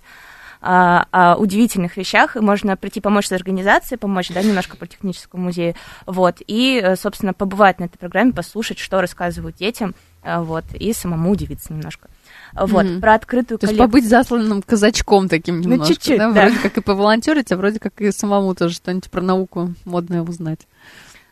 [0.62, 5.46] а, о удивительных вещах, и можно прийти помочь с организацией, помочь, да, немножко по техническому
[5.46, 10.66] музею, вот, и, э, собственно, побывать на этой программе, послушать, что рассказывают детям, э, вот,
[10.74, 12.10] и самому удивиться немножко.
[12.54, 13.00] Вот, mm-hmm.
[13.00, 13.84] про открытую То коллекцию.
[13.84, 16.32] есть побыть засланным казачком таким ну, немножко, ну, чуть-чуть, да?
[16.32, 16.42] да?
[16.42, 20.68] Вроде как и поволонтерить, а вроде как и самому тоже что-нибудь про науку модное узнать.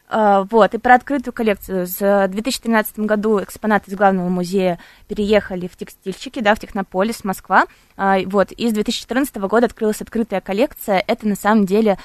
[0.10, 1.86] А, вот, и про открытую коллекцию.
[1.86, 7.66] В 2013 году экспонаты из главного музея переехали в текстильщики, да, в Технополис, Москва.
[7.98, 11.04] А, вот, и с 2014 года открылась открытая коллекция.
[11.06, 11.98] Это на самом деле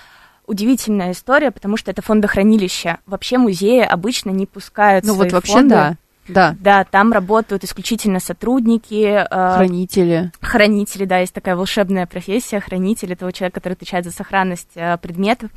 [0.46, 2.98] удивительная история, потому что это фондохранилище.
[3.06, 5.74] Вообще музеи обычно не пускают ну, свои вот вообще, фонды.
[5.74, 5.96] Да
[6.28, 6.56] да.
[6.60, 9.26] Да, там работают исключительно сотрудники.
[9.28, 10.30] Э, хранители.
[10.40, 12.60] Хранители, да, есть такая волшебная профессия.
[12.60, 15.50] Хранитель— это человек, который отвечает за сохранность э, предметов.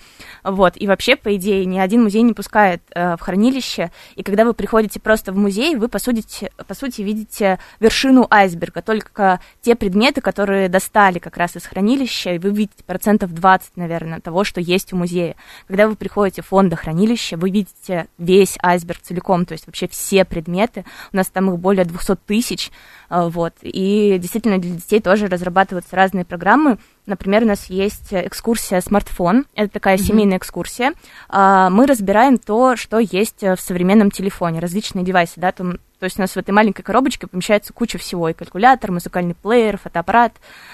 [0.44, 0.74] Вот.
[0.76, 3.92] И вообще, по идее, ни один музей не пускает э, в хранилище.
[4.16, 8.82] И когда вы приходите просто в музей, вы, по сути, по сути, видите вершину айсберга.
[8.82, 14.20] Только те предметы, которые достали как раз из хранилища, и вы видите процентов 20, наверное,
[14.20, 15.36] того, что есть у музея.
[15.68, 20.55] Когда вы приходите в фондохранилище, вы видите весь айсберг целиком, то есть вообще все предметы
[20.56, 20.86] предметы.
[21.12, 22.72] У нас там их более 200 тысяч.
[23.10, 23.54] А, вот.
[23.62, 26.78] И действительно для детей тоже разрабатываются разные программы.
[27.06, 29.46] Например, у нас есть экскурсия смартфон.
[29.56, 30.04] Это такая mm-hmm.
[30.04, 30.94] семейная экскурсия.
[31.30, 36.20] А, мы разбираем то, что есть в современном телефоне, различные девайсы, да, там то есть
[36.20, 40.34] у нас в этой маленькой коробочке помещается куча всего, и калькулятор, музыкальный плеер, фотоаппарат,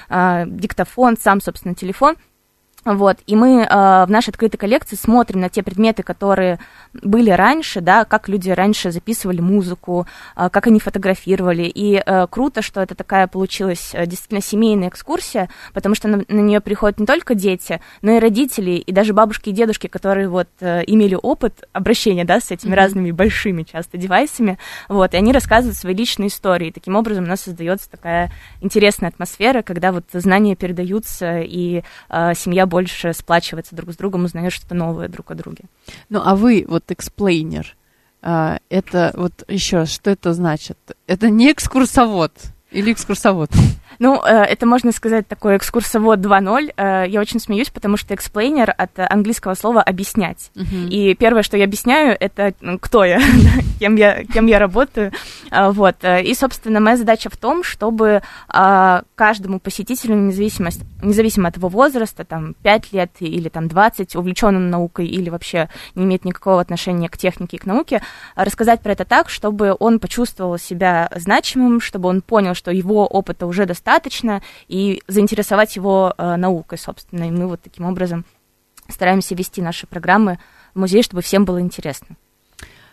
[0.09, 2.15] э, диктофон, сам, собственно, телефон–
[2.83, 6.57] вот, и мы э, в нашей открытой коллекции смотрим на те предметы, которые
[6.93, 11.63] были раньше, да, как люди раньше записывали музыку, э, как они фотографировали.
[11.63, 16.39] И э, круто, что это такая получилась э, действительно семейная экскурсия, потому что на, на
[16.39, 20.49] нее приходят не только дети, но и родители, и даже бабушки и дедушки, которые вот
[20.59, 22.75] э, имели опыт обращения, да, с этими mm-hmm.
[22.75, 24.57] разными большими часто девайсами,
[24.89, 26.71] вот, и они рассказывают свои личные истории.
[26.71, 32.65] Таким образом у нас создается такая интересная атмосфера, когда вот знания передаются, и э, семья
[32.71, 35.65] больше сплачиваться друг с другом, узнает что-то новое друг о друге.
[36.09, 37.75] Ну, а вы, вот explainer,
[38.21, 40.77] а, это вот еще раз, что это значит?
[41.05, 42.31] Это не экскурсовод
[42.71, 43.51] или экскурсовод?
[43.99, 46.73] Ну, э, это можно сказать такой экскурсовод 2.0.
[46.75, 50.51] Э, я очень смеюсь, потому что explainer от английского слова объяснять.
[50.55, 50.87] Uh-huh.
[50.89, 53.21] И первое, что я объясняю, это кто я,
[53.79, 55.11] кем я, кем я работаю.
[55.49, 55.97] А, вот.
[56.03, 60.69] И, собственно, моя задача в том, чтобы каждому посетителю, независимо,
[61.01, 66.05] независимо от его возраста, там, 5 лет или там 20, увлеченным наукой или вообще не
[66.05, 68.01] имеет никакого отношения к технике и к науке,
[68.35, 73.45] рассказать про это так, чтобы он почувствовал себя значимым, чтобы он понял, что его опыта
[73.45, 77.27] уже достаточно, достаточно, и заинтересовать его э, наукой, собственно.
[77.27, 78.25] И мы вот таким образом
[78.87, 80.39] стараемся вести наши программы
[80.73, 82.15] в музей, чтобы всем было интересно.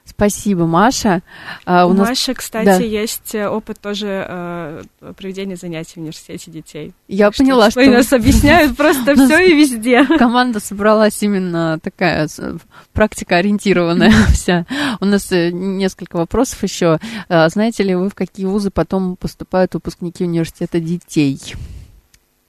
[0.09, 1.23] Спасибо, Маша.
[1.67, 2.09] А, у, у нас...
[2.09, 2.77] Маши, кстати, да.
[2.77, 4.83] есть э, опыт тоже э,
[5.17, 6.93] проведения занятий в университете детей.
[7.09, 7.83] Я так поняла, что...
[7.83, 10.05] Что нас объясняют просто все и везде.
[10.19, 12.29] Команда собралась именно такая
[12.93, 14.67] практика ориентированная вся.
[15.01, 16.99] У нас э, несколько вопросов еще.
[17.29, 21.39] А, знаете ли вы, в какие вузы потом поступают выпускники университета детей?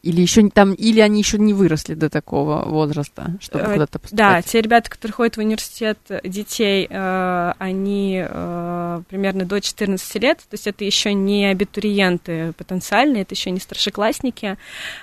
[0.02, 4.18] Или еще там, или они еще не выросли до такого возраста, чтобы э, куда-то поступать?
[4.18, 10.38] Да, те ребята, которые ходят в университет детей, э, они э, примерно до 14 лет,
[10.38, 14.58] то есть это еще не абитуриенты потенциальные, это еще не старшеклассники,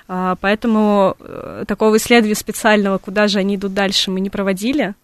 [0.07, 1.17] поэтому
[1.67, 4.95] такого исследования специального, куда же они идут дальше, мы не проводили,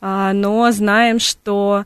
[0.00, 1.84] но знаем, что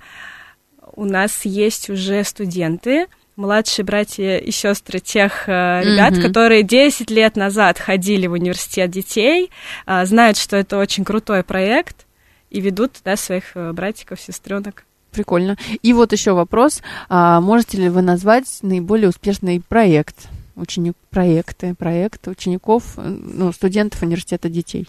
[0.94, 3.06] у нас есть уже студенты,
[3.38, 6.22] младшие братья и сестры тех э, ребят, mm-hmm.
[6.22, 9.50] которые 10 лет назад ходили в университет детей,
[9.86, 12.06] э, знают, что это очень крутой проект
[12.50, 14.84] и ведут туда своих э, братиков, сестренок.
[15.12, 15.56] Прикольно.
[15.82, 16.82] И вот еще вопрос.
[17.08, 24.48] А, можете ли вы назвать наиболее успешный проект, ученик, проекты, проект учеников, ну, студентов университета
[24.50, 24.86] детей?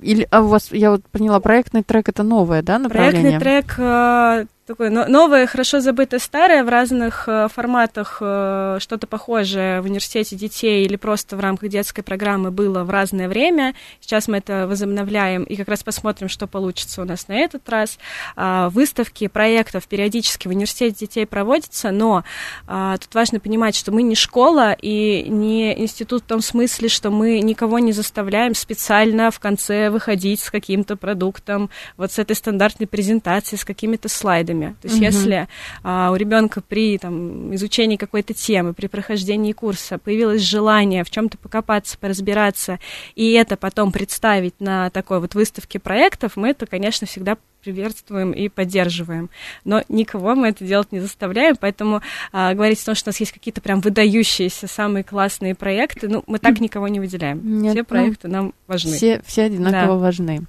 [0.00, 3.38] Или, а у вас, я вот поняла, проектный трек это новое, да, направление?
[3.38, 9.86] Проектный трек такое новое, хорошо забытое старое в разных э, форматах, э, что-то похожее в
[9.86, 13.74] университете детей или просто в рамках детской программы было в разное время.
[14.00, 17.98] Сейчас мы это возобновляем и как раз посмотрим, что получится у нас на этот раз.
[18.36, 22.24] А, выставки проектов периодически в университете детей проводятся, но
[22.66, 27.10] а, тут важно понимать, что мы не школа и не институт в том смысле, что
[27.10, 32.86] мы никого не заставляем специально в конце выходить с каким-то продуктом, вот с этой стандартной
[32.86, 34.76] презентацией, с какими-то слайдами теме.
[34.80, 35.04] То есть, угу.
[35.04, 35.48] если
[35.82, 41.38] а, у ребенка при там, изучении какой-то темы, при прохождении курса появилось желание в чем-то
[41.38, 42.78] покопаться, поразбираться,
[43.14, 48.48] и это потом представить на такой вот выставке проектов, мы это, конечно, всегда приветствуем и
[48.48, 49.30] поддерживаем.
[49.64, 53.20] Но никого мы это делать не заставляем, поэтому а, говорить о том, что у нас
[53.20, 57.40] есть какие-то прям выдающиеся, самые классные проекты, ну, мы так никого не выделяем.
[57.60, 58.96] Нет, все ну, проекты ну, нам важны.
[58.96, 59.94] Все, все одинаково да.
[59.94, 60.42] важны.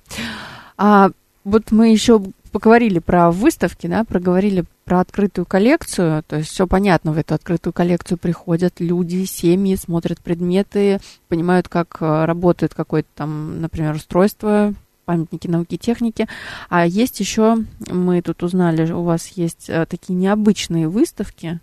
[0.77, 1.09] А,
[1.43, 7.13] вот мы еще поговорили про выставки, да, проговорили про открытую коллекцию, то есть все понятно,
[7.13, 13.61] в эту открытую коллекцию приходят люди, семьи, смотрят предметы, понимают, как э, работает какое-то там,
[13.61, 14.73] например, устройство,
[15.05, 16.27] памятники науки и техники.
[16.69, 21.59] А есть еще, мы тут узнали, у вас есть э, такие необычные выставки,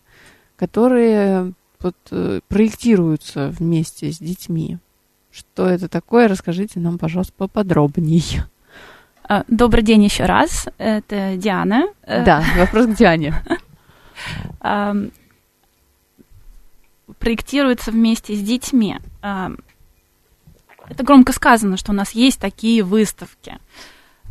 [0.57, 4.79] которые вот, э, проектируются вместе с детьми.
[5.31, 6.29] Что это такое?
[6.29, 8.47] Расскажите нам, пожалуйста, поподробнее.
[9.29, 10.67] А, добрый день еще раз.
[10.79, 11.89] Это Диана.
[12.07, 13.35] Да, вопрос к Диане.
[17.19, 18.99] Проектируется вместе с детьми
[20.89, 23.59] это громко сказано, что у нас есть такие выставки.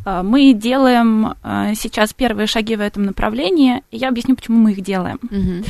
[0.04, 4.72] А, мы делаем а, сейчас первые шаги в этом направлении, и я объясню, почему мы
[4.72, 5.18] их делаем.
[5.22, 5.66] Угу.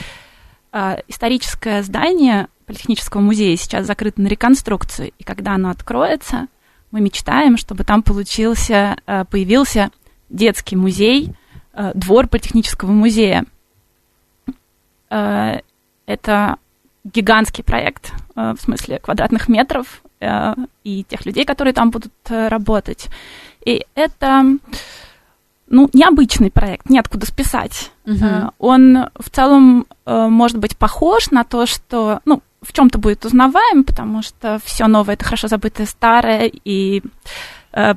[1.09, 6.49] Историческое здание Политехнического музея сейчас закрыто на реконструкцию, и когда оно откроется,
[6.91, 8.97] мы мечтаем, чтобы там получился,
[9.30, 9.91] появился
[10.30, 11.32] детский музей,
[11.95, 13.45] двор Политехнического музея.
[15.09, 16.57] Это
[17.05, 23.09] гигантский проект, в смысле квадратных метров, Э, и тех людей, которые там будут э, работать.
[23.64, 24.45] И это
[25.68, 27.91] ну, необычный проект, неоткуда списать.
[28.05, 28.51] Uh-huh.
[28.59, 34.23] Он в целом может быть похож на то, что, ну, в чем-то будет узнаваем, потому
[34.23, 37.03] что все новое это хорошо забытое старое, и
[37.73, 37.95] э,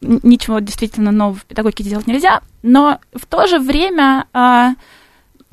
[0.00, 2.40] ничего действительно нового в педагогике делать нельзя.
[2.62, 4.68] Но в то же время э,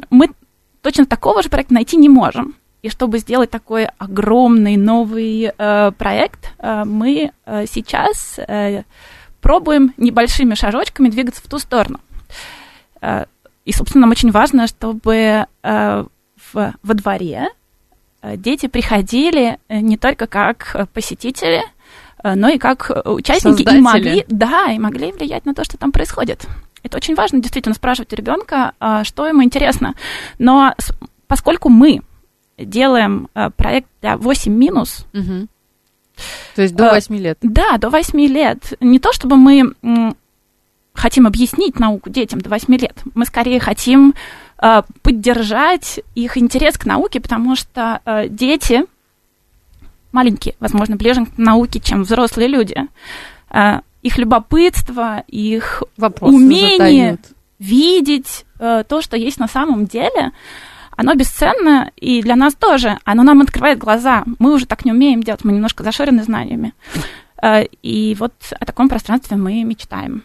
[0.10, 0.30] мы
[0.82, 2.56] точно такого же проекта найти не можем.
[2.82, 8.84] И чтобы сделать такой огромный новый э, проект, э, мы э, сейчас э,
[9.40, 12.00] пробуем небольшими шажочками двигаться в ту сторону.
[13.02, 13.26] Э,
[13.66, 16.06] и, собственно, нам очень важно, чтобы э,
[16.54, 17.50] в, во дворе
[18.24, 21.64] дети приходили э, не только как посетители,
[22.24, 23.78] э, но и как участники Создатели.
[23.78, 26.46] и могли, да, и могли влиять на то, что там происходит.
[26.84, 29.94] Это очень важно, действительно, спрашивать у ребенка, что ему интересно.
[30.40, 30.74] Но
[31.28, 32.02] поскольку мы
[32.66, 35.06] делаем э, проект для 8 минус.
[35.14, 35.48] Угу.
[36.56, 37.38] То есть до 8 э, лет?
[37.42, 38.74] Да, до 8 лет.
[38.80, 39.74] Не то, чтобы мы
[40.94, 42.98] хотим объяснить науку детям до 8 лет.
[43.16, 44.14] Мы скорее хотим э,
[45.02, 48.86] поддержать их интерес к науке, потому что дети
[50.12, 52.76] маленькие, возможно, ближе к науке, чем взрослые люди.
[54.04, 57.22] Их любопытство, их Вопросы умение задают.
[57.60, 60.32] видеть то, что есть на самом деле,
[60.96, 63.00] оно бесценно, и для нас тоже.
[63.06, 64.24] Оно нам открывает глаза.
[64.38, 66.74] Мы уже так не умеем делать, мы немножко зашорены знаниями.
[67.42, 70.24] Э, и вот о таком пространстве мы мечтаем.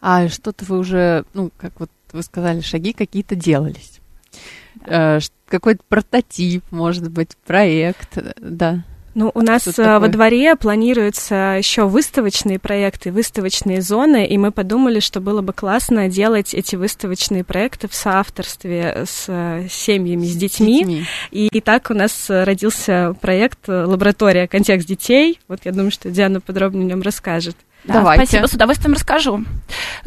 [0.00, 4.00] А что-то вы уже, ну, как вот вы сказали, шаги какие-то делались.
[4.86, 5.18] Да.
[5.18, 8.84] Э, какой-то прототип, может быть, проект, да.
[9.16, 15.00] Ну, у нас э, во дворе планируются еще выставочные проекты, выставочные зоны, и мы подумали,
[15.00, 20.80] что было бы классно делать эти выставочные проекты в соавторстве с э, семьями, с детьми.
[20.80, 21.04] детьми.
[21.30, 24.48] И, и так у нас родился проект «Лаборатория.
[24.48, 25.40] Контекст детей».
[25.48, 27.56] Вот я думаю, что Диана подробнее о нем расскажет.
[27.86, 28.26] Да, Давайте.
[28.26, 29.44] Спасибо, с удовольствием расскажу.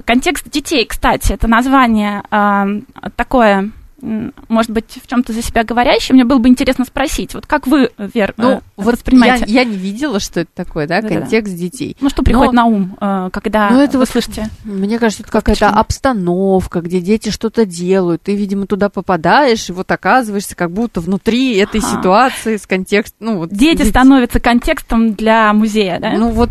[0.05, 2.81] Контекст детей, кстати, это название э,
[3.15, 3.71] такое
[4.01, 7.91] может быть, в чем-то за себя говорящий, мне было бы интересно спросить, вот как вы,
[7.97, 9.45] Вер, ну, э, вот воспринимаете?
[9.47, 11.59] Я, я не видела, что это такое, да, да контекст да.
[11.59, 11.97] детей.
[11.99, 12.61] Ну, что приходит Но...
[12.61, 14.49] на ум, э, когда ну, это вы вот, слышите?
[14.63, 19.91] Мне кажется, это какая-то обстановка, где дети что-то делают, ты, видимо, туда попадаешь, и вот
[19.91, 21.89] оказываешься как будто внутри этой ага.
[21.89, 23.17] ситуации с контекстом.
[23.19, 23.89] Ну, вот, дети ведь...
[23.89, 26.13] становятся контекстом для музея, да?
[26.13, 26.49] Ну, вот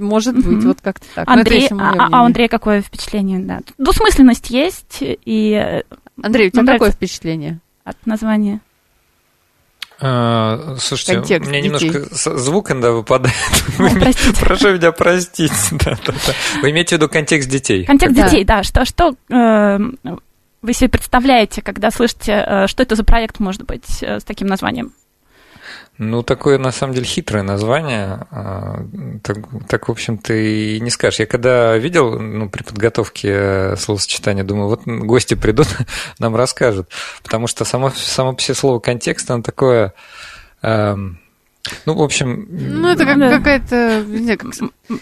[0.00, 0.68] может быть, mm-hmm.
[0.68, 1.28] вот как-то так.
[1.28, 3.38] Андрей, а, а у Андрея какое впечатление?
[3.38, 3.60] Да.
[3.78, 5.82] Двусмысленность есть, и э,
[6.22, 8.60] Андрей, у тебя какое впечатление от названия?
[10.02, 11.88] А, слушайте, Контекст у меня детей.
[11.90, 13.34] немножко звук иногда выпадает.
[14.40, 15.52] Прошу меня простить.
[15.72, 16.32] Да, да, да.
[16.62, 17.84] Вы имеете в виду контекст детей?
[17.84, 18.28] Контекст да.
[18.28, 18.62] детей, да.
[18.62, 19.78] Что, что э,
[20.62, 24.46] вы себе представляете, когда слышите, э, что это за проект может быть э, с таким
[24.48, 24.92] названием?
[25.98, 28.26] Ну, такое, на самом деле, хитрое название.
[28.30, 28.84] А,
[29.22, 29.36] так,
[29.68, 31.20] так в общем-то, и не скажешь.
[31.20, 35.68] Я когда видел, ну, при подготовке э, словосочетания, думаю, вот гости придут,
[36.18, 36.88] нам расскажут.
[37.22, 39.92] Потому что само, само все слово «контекст», оно такое...
[40.62, 41.20] Эм,
[41.84, 42.46] Ну, в общем...
[42.50, 43.28] Ну, это как, да.
[43.28, 44.02] какая-то...
[44.06, 44.52] Не как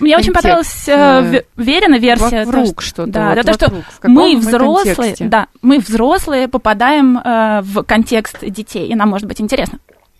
[0.00, 2.44] Мне очень понравилась э, Верина версия.
[2.44, 3.12] Вокруг что-то.
[3.12, 3.84] Да, вот, вокруг.
[3.84, 5.24] что мы взрослые, контексте?
[5.26, 9.78] да, мы взрослые попадаем э, в контекст детей, и нам может быть интересно.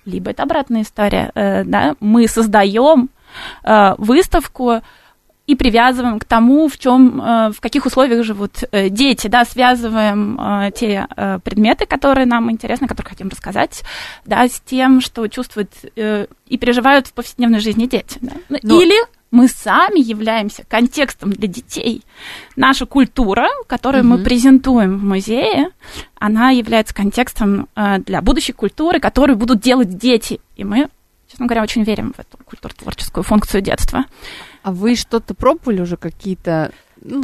[0.08, 3.10] Либо это обратная история, э, да, мы создаем
[3.64, 4.80] э, выставку,
[5.46, 10.38] и привязываем к тому, в чем, э, в каких условиях живут дети, да, связываем
[10.72, 11.06] те
[11.42, 13.82] предметы, которые нам интересны, которые хотим рассказать,
[14.26, 18.18] да, с тем, что чувствуют и переживают в повседневной жизни дети.
[18.20, 18.32] Да.
[18.50, 18.58] Но...
[18.62, 18.96] Ну, Или
[19.30, 22.02] мы сами являемся контекстом для детей.
[22.56, 24.16] Наша культура, которую угу.
[24.16, 25.70] мы презентуем в музее,
[26.18, 27.68] она является контекстом
[28.06, 30.40] для будущей культуры, которую будут делать дети.
[30.56, 30.88] И мы,
[31.28, 34.04] честно говоря, очень верим в эту культурно-творческую функцию детства.
[34.62, 36.72] А вы что-то пробовали уже какие-то
[37.02, 37.22] ну,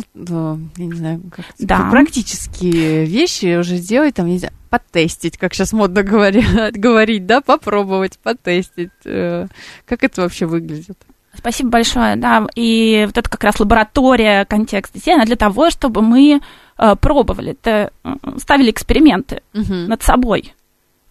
[0.76, 1.90] я не знаю, как да.
[1.90, 8.18] практические вещи уже сделать, там, не знаю, потестить, как сейчас модно говорят, говорить, да, попробовать,
[8.18, 8.90] потестить.
[9.04, 9.46] Э,
[9.84, 10.98] как это вообще выглядит?
[11.36, 16.00] Спасибо большое, да, и вот это как раз лаборатория контекста детей, она для того, чтобы
[16.02, 16.40] мы
[16.78, 17.92] э, пробовали, это,
[18.38, 19.74] ставили эксперименты угу.
[19.74, 20.54] над собой,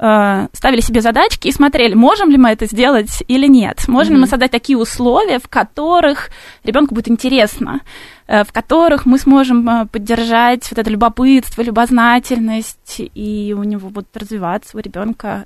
[0.06, 3.88] Э, ставили себе задачки и смотрели, можем ли мы это сделать или нет.
[3.88, 4.16] Можем mm-hmm.
[4.16, 6.30] ли мы создать такие условия, в которых
[6.66, 7.80] ребенку будет интересно,
[8.28, 14.76] э, в которых мы сможем поддержать вот это любопытство, любознательность, и у него будут развиваться
[14.76, 15.46] у ребенка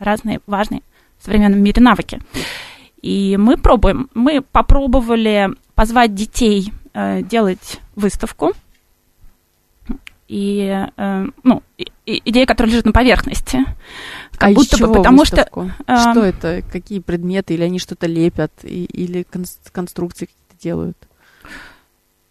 [0.00, 0.82] разные важные
[1.20, 2.20] в современном мире навыки.
[3.02, 4.10] И мы пробуем.
[4.14, 6.72] Мы попробовали позвать детей
[7.30, 8.54] делать выставку
[10.28, 13.60] и, э, ну, и, идея, которая лежит на поверхности.
[14.32, 15.70] Как а будто бы, потому выставку?
[15.70, 15.92] что...
[15.92, 16.62] Э, что это?
[16.70, 17.54] Какие предметы?
[17.54, 18.52] Или они что-то лепят?
[18.62, 19.26] И, или
[19.72, 20.98] конструкции какие-то делают?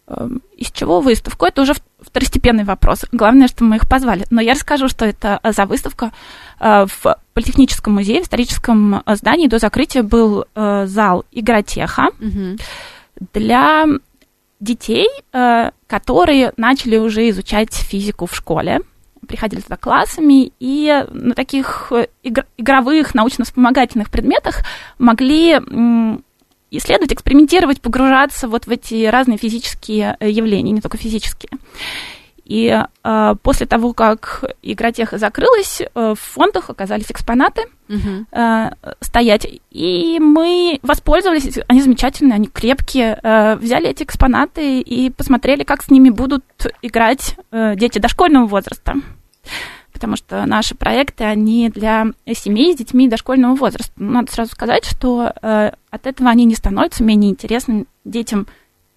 [0.08, 1.46] Э, из чего выставку?
[1.46, 3.04] Это уже второстепенный вопрос.
[3.12, 4.26] Главное, что мы их позвали.
[4.30, 6.12] Но я расскажу, что это за выставка.
[6.60, 12.08] Э, в Политехническом музее, в историческом здании до закрытия был э, зал игротеха.
[12.20, 12.58] Угу.
[13.34, 13.86] Для
[14.60, 18.80] детей, э, которые начали уже изучать физику в школе,
[19.26, 24.62] приходили туда классами, и на таких э, игр- игровых научно-вспомогательных предметах
[24.98, 25.60] могли
[26.70, 31.50] исследовать, экспериментировать, погружаться вот в эти разные физические э, явления, не только физические.
[32.44, 37.66] И э, после того, как игротеха закрылась, э, в фондах оказались экспонаты
[38.32, 39.46] э, стоять.
[39.70, 43.20] И мы воспользовались, они замечательные, они крепкие.
[43.22, 46.44] Э, взяли эти экспонаты и посмотрели, как с ними будут
[46.80, 48.94] играть э, дети дошкольного возраста.
[49.98, 53.92] Потому что наши проекты, они для семей с детьми дошкольного возраста.
[53.96, 58.46] Надо сразу сказать, что э, от этого они не становятся менее интересными детям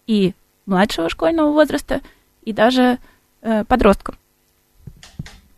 [0.06, 0.34] и
[0.68, 2.02] младшего школьного возраста,
[2.44, 3.00] и даже
[3.42, 4.16] э, подросткам.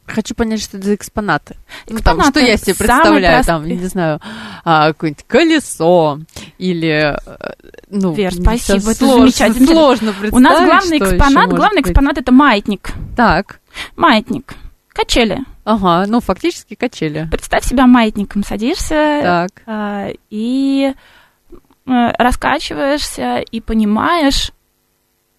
[0.06, 1.58] Хочу понять, что это за экспонаты.
[1.88, 4.22] экспонаты ну, там, что я себе представляю, там, не знаю,
[4.64, 6.20] а, какое-нибудь колесо
[6.58, 7.54] или, э,
[7.90, 9.68] ну, Вер, спасибо, это сложно, замечательно.
[9.68, 11.92] Сложно представить, У нас главный экспонат, главный быть.
[11.92, 12.92] экспонат это маятник.
[13.18, 13.60] Так.
[13.98, 14.56] Маятник.
[14.94, 15.40] Качели.
[15.66, 17.28] Ага, ну фактически качели.
[17.32, 19.64] Представь себя маятником, садишься так.
[19.66, 24.52] А, и э, раскачиваешься и понимаешь,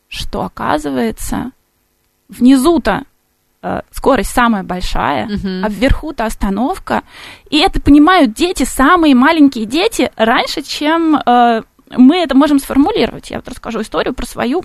[0.09, 1.53] что оказывается
[2.29, 3.05] внизу-то
[3.63, 5.63] э, скорость самая большая, uh-huh.
[5.65, 7.03] а вверху-то остановка.
[7.49, 13.31] И это понимают дети, самые маленькие дети, раньше, чем э, мы это можем сформулировать.
[13.31, 14.65] Я вот расскажу историю про свою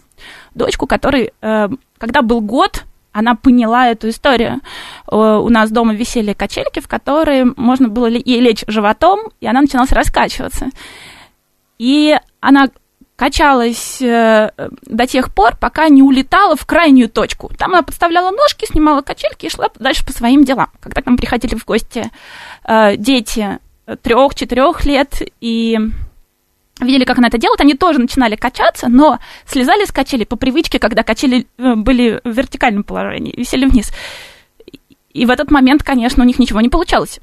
[0.55, 4.61] дочку, которой, когда был год, она поняла эту историю.
[5.11, 9.61] Э, у нас дома висели качельки, в которые можно было ей лечь животом, и она
[9.61, 10.67] начинала раскачиваться.
[11.77, 12.69] И она
[13.15, 14.51] качалась э,
[14.85, 17.51] до тех пор, пока не улетала в крайнюю точку.
[17.57, 20.69] Там она подставляла ножки, снимала качельки и шла дальше по своим делам.
[20.79, 22.09] Когда к нам приходили в гости
[22.63, 23.59] э, дети
[24.03, 25.77] трех-четырех лет и
[26.79, 30.79] видели, как она это делает, они тоже начинали качаться, но слезали с качели по привычке,
[30.79, 33.91] когда качели э, были в вертикальном положении, висели вниз.
[35.11, 37.19] И в этот момент, конечно, у них ничего не получалось.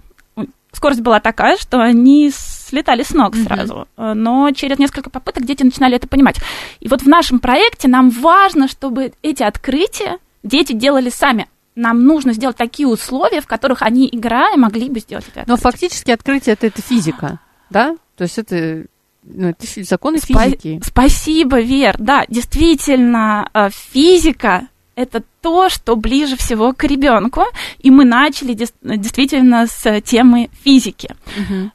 [0.73, 3.89] Скорость была такая, что они слетали с ног сразу.
[3.97, 4.15] Mm-hmm.
[4.15, 6.37] Но через несколько попыток дети начинали это понимать.
[6.81, 11.49] И вот в нашем проекте нам важно, чтобы эти открытия дети делали сами.
[11.77, 15.45] Нам нужно сделать такие условия, в которых они, играя, могли бы сделать это.
[15.47, 17.41] Но фактически открытие это, это физика,
[17.71, 17.97] да?
[18.17, 18.87] То есть это
[19.27, 20.81] ну, это законы Спа- физики.
[20.85, 21.97] Спасибо, Вер.
[21.99, 27.43] Да, действительно, э, физика это то, что ближе всего к ребенку,
[27.79, 31.15] и мы начали действительно с темы физики.
[31.37, 31.71] Угу.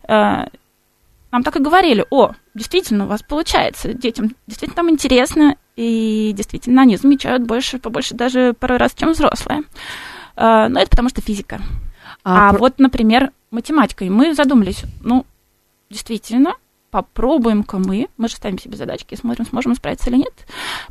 [1.32, 6.82] Нам так и говорили, о, действительно, у вас получается, детям действительно там интересно, и действительно
[6.82, 9.62] они замечают больше, побольше даже порой раз, чем взрослые.
[10.36, 11.62] Э, но это потому что физика.
[12.24, 12.60] А, а про...
[12.60, 14.04] вот, например, математика.
[14.04, 15.26] И мы задумались, ну,
[15.90, 16.56] действительно,
[16.92, 20.34] попробуем-ка мы, мы же ставим себе задачки и смотрим, сможем справиться или нет,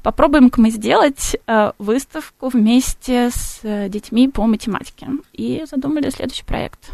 [0.03, 5.09] попробуем-ка мы сделать э, выставку вместе с э, детьми по математике.
[5.32, 6.90] И задумали следующий проект.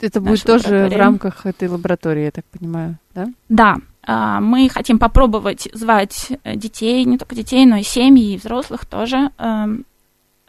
[0.00, 3.28] Это будет тоже в рамках этой лаборатории, я так понимаю, да?
[3.48, 3.76] Да.
[4.06, 9.30] Э, мы хотим попробовать звать детей, не только детей, но и семьи, и взрослых тоже.
[9.38, 9.66] Э,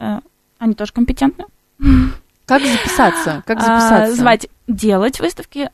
[0.00, 0.20] э,
[0.58, 1.46] они тоже компетентны.
[2.46, 3.42] Как записаться?
[3.46, 4.04] Как записаться?
[4.04, 5.70] А, звать делать выставки,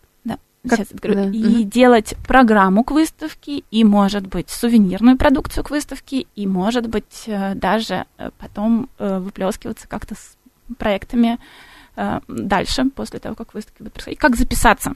[0.68, 1.30] как, сейчас говорю, да.
[1.30, 1.70] и угу.
[1.70, 7.54] делать программу к выставке, и, может быть, сувенирную продукцию к выставке, и, может быть, э,
[7.54, 10.36] даже э, потом э, выплескиваться как-то с
[10.78, 11.38] проектами
[12.28, 14.18] дальше, после того, как выставки будут происходить.
[14.18, 14.92] Как записаться?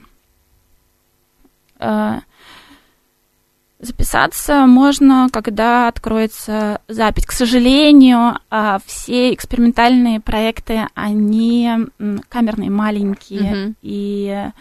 [3.81, 7.25] Записаться можно, когда откроется запись.
[7.25, 11.87] К сожалению, а, все экспериментальные проекты, они
[12.29, 13.75] камерные, маленькие, угу.
[13.81, 14.51] и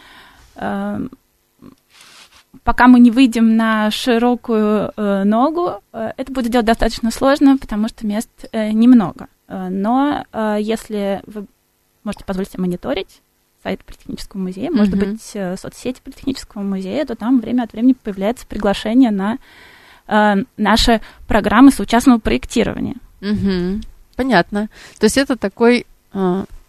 [2.65, 7.89] пока мы не выйдем на широкую э, ногу, э, это будет делать достаточно сложно, потому
[7.89, 9.29] что мест э, немного.
[9.49, 10.25] Но
[10.61, 11.45] если вы
[12.05, 13.21] можете позволить себе мониторить
[13.65, 14.77] сайт Политехнического музея, mm-hmm.
[14.77, 19.39] может быть, соцсети Политехнического музея, то там время от времени появляется приглашение на
[20.57, 22.95] наши программы соучастного проектирования.
[23.23, 23.83] Mm-hmm.
[24.15, 24.69] Понятно.
[25.01, 25.85] То есть это такой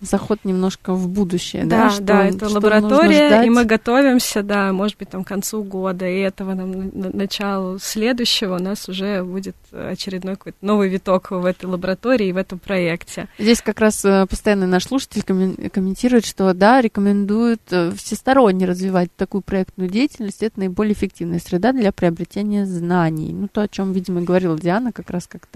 [0.01, 1.85] заход немножко в будущее, да?
[1.85, 5.63] Да, что, да, это что лаборатория, и мы готовимся, да, может быть, там к концу
[5.63, 11.45] года, и этого нам началу следующего у нас уже будет очередной какой-то новый виток в
[11.45, 13.27] этой лаборатории и в этом проекте.
[13.37, 19.41] Здесь как раз э, постоянно наш слушатель комментирует, что да, рекомендуют э, всесторонне развивать такую
[19.41, 23.33] проектную деятельность, это наиболее эффективная среда для приобретения знаний.
[23.33, 25.47] Ну, то, о чем, видимо, говорила Диана, как раз как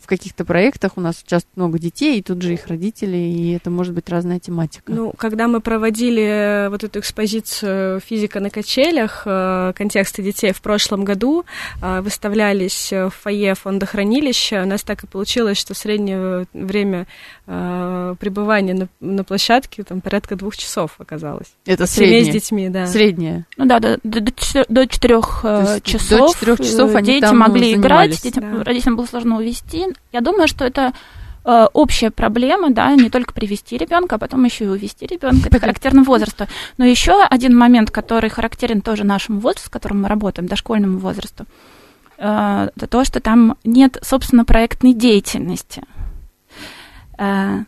[0.00, 3.70] в каких-то проектах у нас участвует много детей, и тут же их родители, и это
[3.76, 4.90] может быть разная тематика.
[4.92, 11.04] Ну, когда мы проводили вот эту экспозицию «Физика на качелях», э, контексты детей в прошлом
[11.04, 11.44] году,
[11.80, 14.62] выставлялись в фойе фондохранилища.
[14.62, 17.06] У нас так и получилось, что среднее время
[17.46, 21.48] э, пребывания на, на площадке там порядка двух часов оказалось.
[21.64, 22.24] Это среднее?
[22.24, 22.86] с детьми, да.
[22.86, 23.44] Среднее?
[23.56, 24.20] Ну да, до, до,
[24.68, 26.32] до четырех э, часов.
[26.32, 28.64] До четырех часов они дети там могли играть, детям, да.
[28.64, 29.86] родителям было сложно увести.
[30.12, 30.92] Я думаю, что это
[31.46, 35.48] э, общая проблема, да, не только привести ребенка, а потом еще и увести ребенка.
[35.48, 36.46] Это характерно возрасту.
[36.76, 41.46] Но еще один момент, который характерен тоже нашему возрасту, с которым мы работаем, дошкольному возрасту,
[42.18, 45.82] э, то, что там нет, собственно, проектной деятельности.
[47.18, 47.60] Э,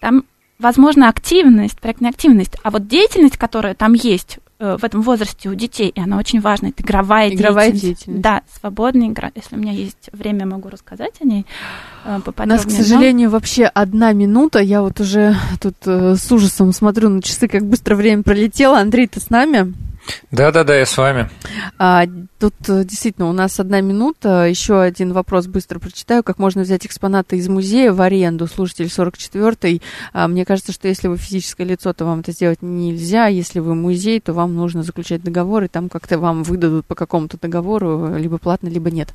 [0.00, 0.24] там,
[0.58, 5.88] возможно, активность, проектная активность, а вот деятельность, которая там есть в этом возрасте у детей,
[5.88, 8.06] и она очень важна, это игровая, игровая деятельность.
[8.06, 8.22] деятельность.
[8.22, 9.30] Да, свободная игра.
[9.34, 11.46] Если у меня есть время, могу рассказать о ней
[12.04, 12.64] э, поподробнее.
[12.64, 13.32] У нас, к сожалению, но...
[13.32, 14.60] вообще одна минута.
[14.60, 18.78] Я вот уже тут э, с ужасом смотрю на часы, как быстро время пролетело.
[18.78, 19.74] Андрей, ты с нами?
[20.30, 21.28] Да-да-да, я с вами.
[21.78, 22.04] А,
[22.38, 24.46] тут э, действительно у нас одна минута.
[24.46, 26.22] Еще один вопрос быстро прочитаю.
[26.22, 28.46] Как можно взять экспонаты из музея в аренду?
[28.46, 29.82] Слушатель 44-й.
[30.12, 33.26] А, мне кажется, что если вы физическое лицо, то вам это сделать нельзя.
[33.26, 37.38] Если вы музей, то вам нужно заключать договор, и там как-то вам выдадут по какому-то
[37.38, 39.14] договору, либо платно, либо нет.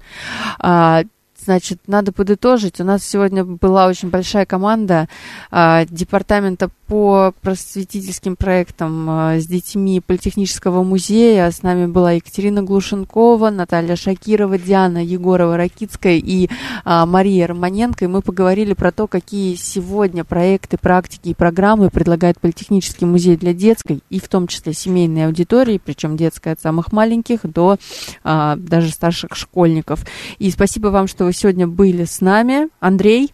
[0.60, 1.04] А,
[1.44, 2.80] Значит, надо подытожить.
[2.80, 5.10] У нас сегодня была очень большая команда
[5.50, 11.50] а, департамента по просветительским проектам а, с детьми Политехнического музея.
[11.50, 16.50] С нами была Екатерина Глушенкова, Наталья Шакирова, Диана Егорова-Ракицкая и
[16.84, 18.06] а, Мария Романенко.
[18.06, 23.54] И мы поговорили про то, какие сегодня проекты, практики и программы предлагает Политехнический музей для
[23.54, 27.78] детской и в том числе семейной аудитории, причем детская от самых маленьких до
[28.24, 30.06] а, даже старших школьников.
[30.38, 32.68] И спасибо вам, что вы сегодня были с нами.
[32.82, 33.34] Андрей.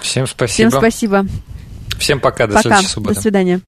[0.00, 0.70] Всем спасибо.
[0.70, 1.26] Всем спасибо.
[1.98, 2.62] Всем пока, до пока.
[2.62, 3.14] следующей субботы.
[3.16, 3.60] До свидания.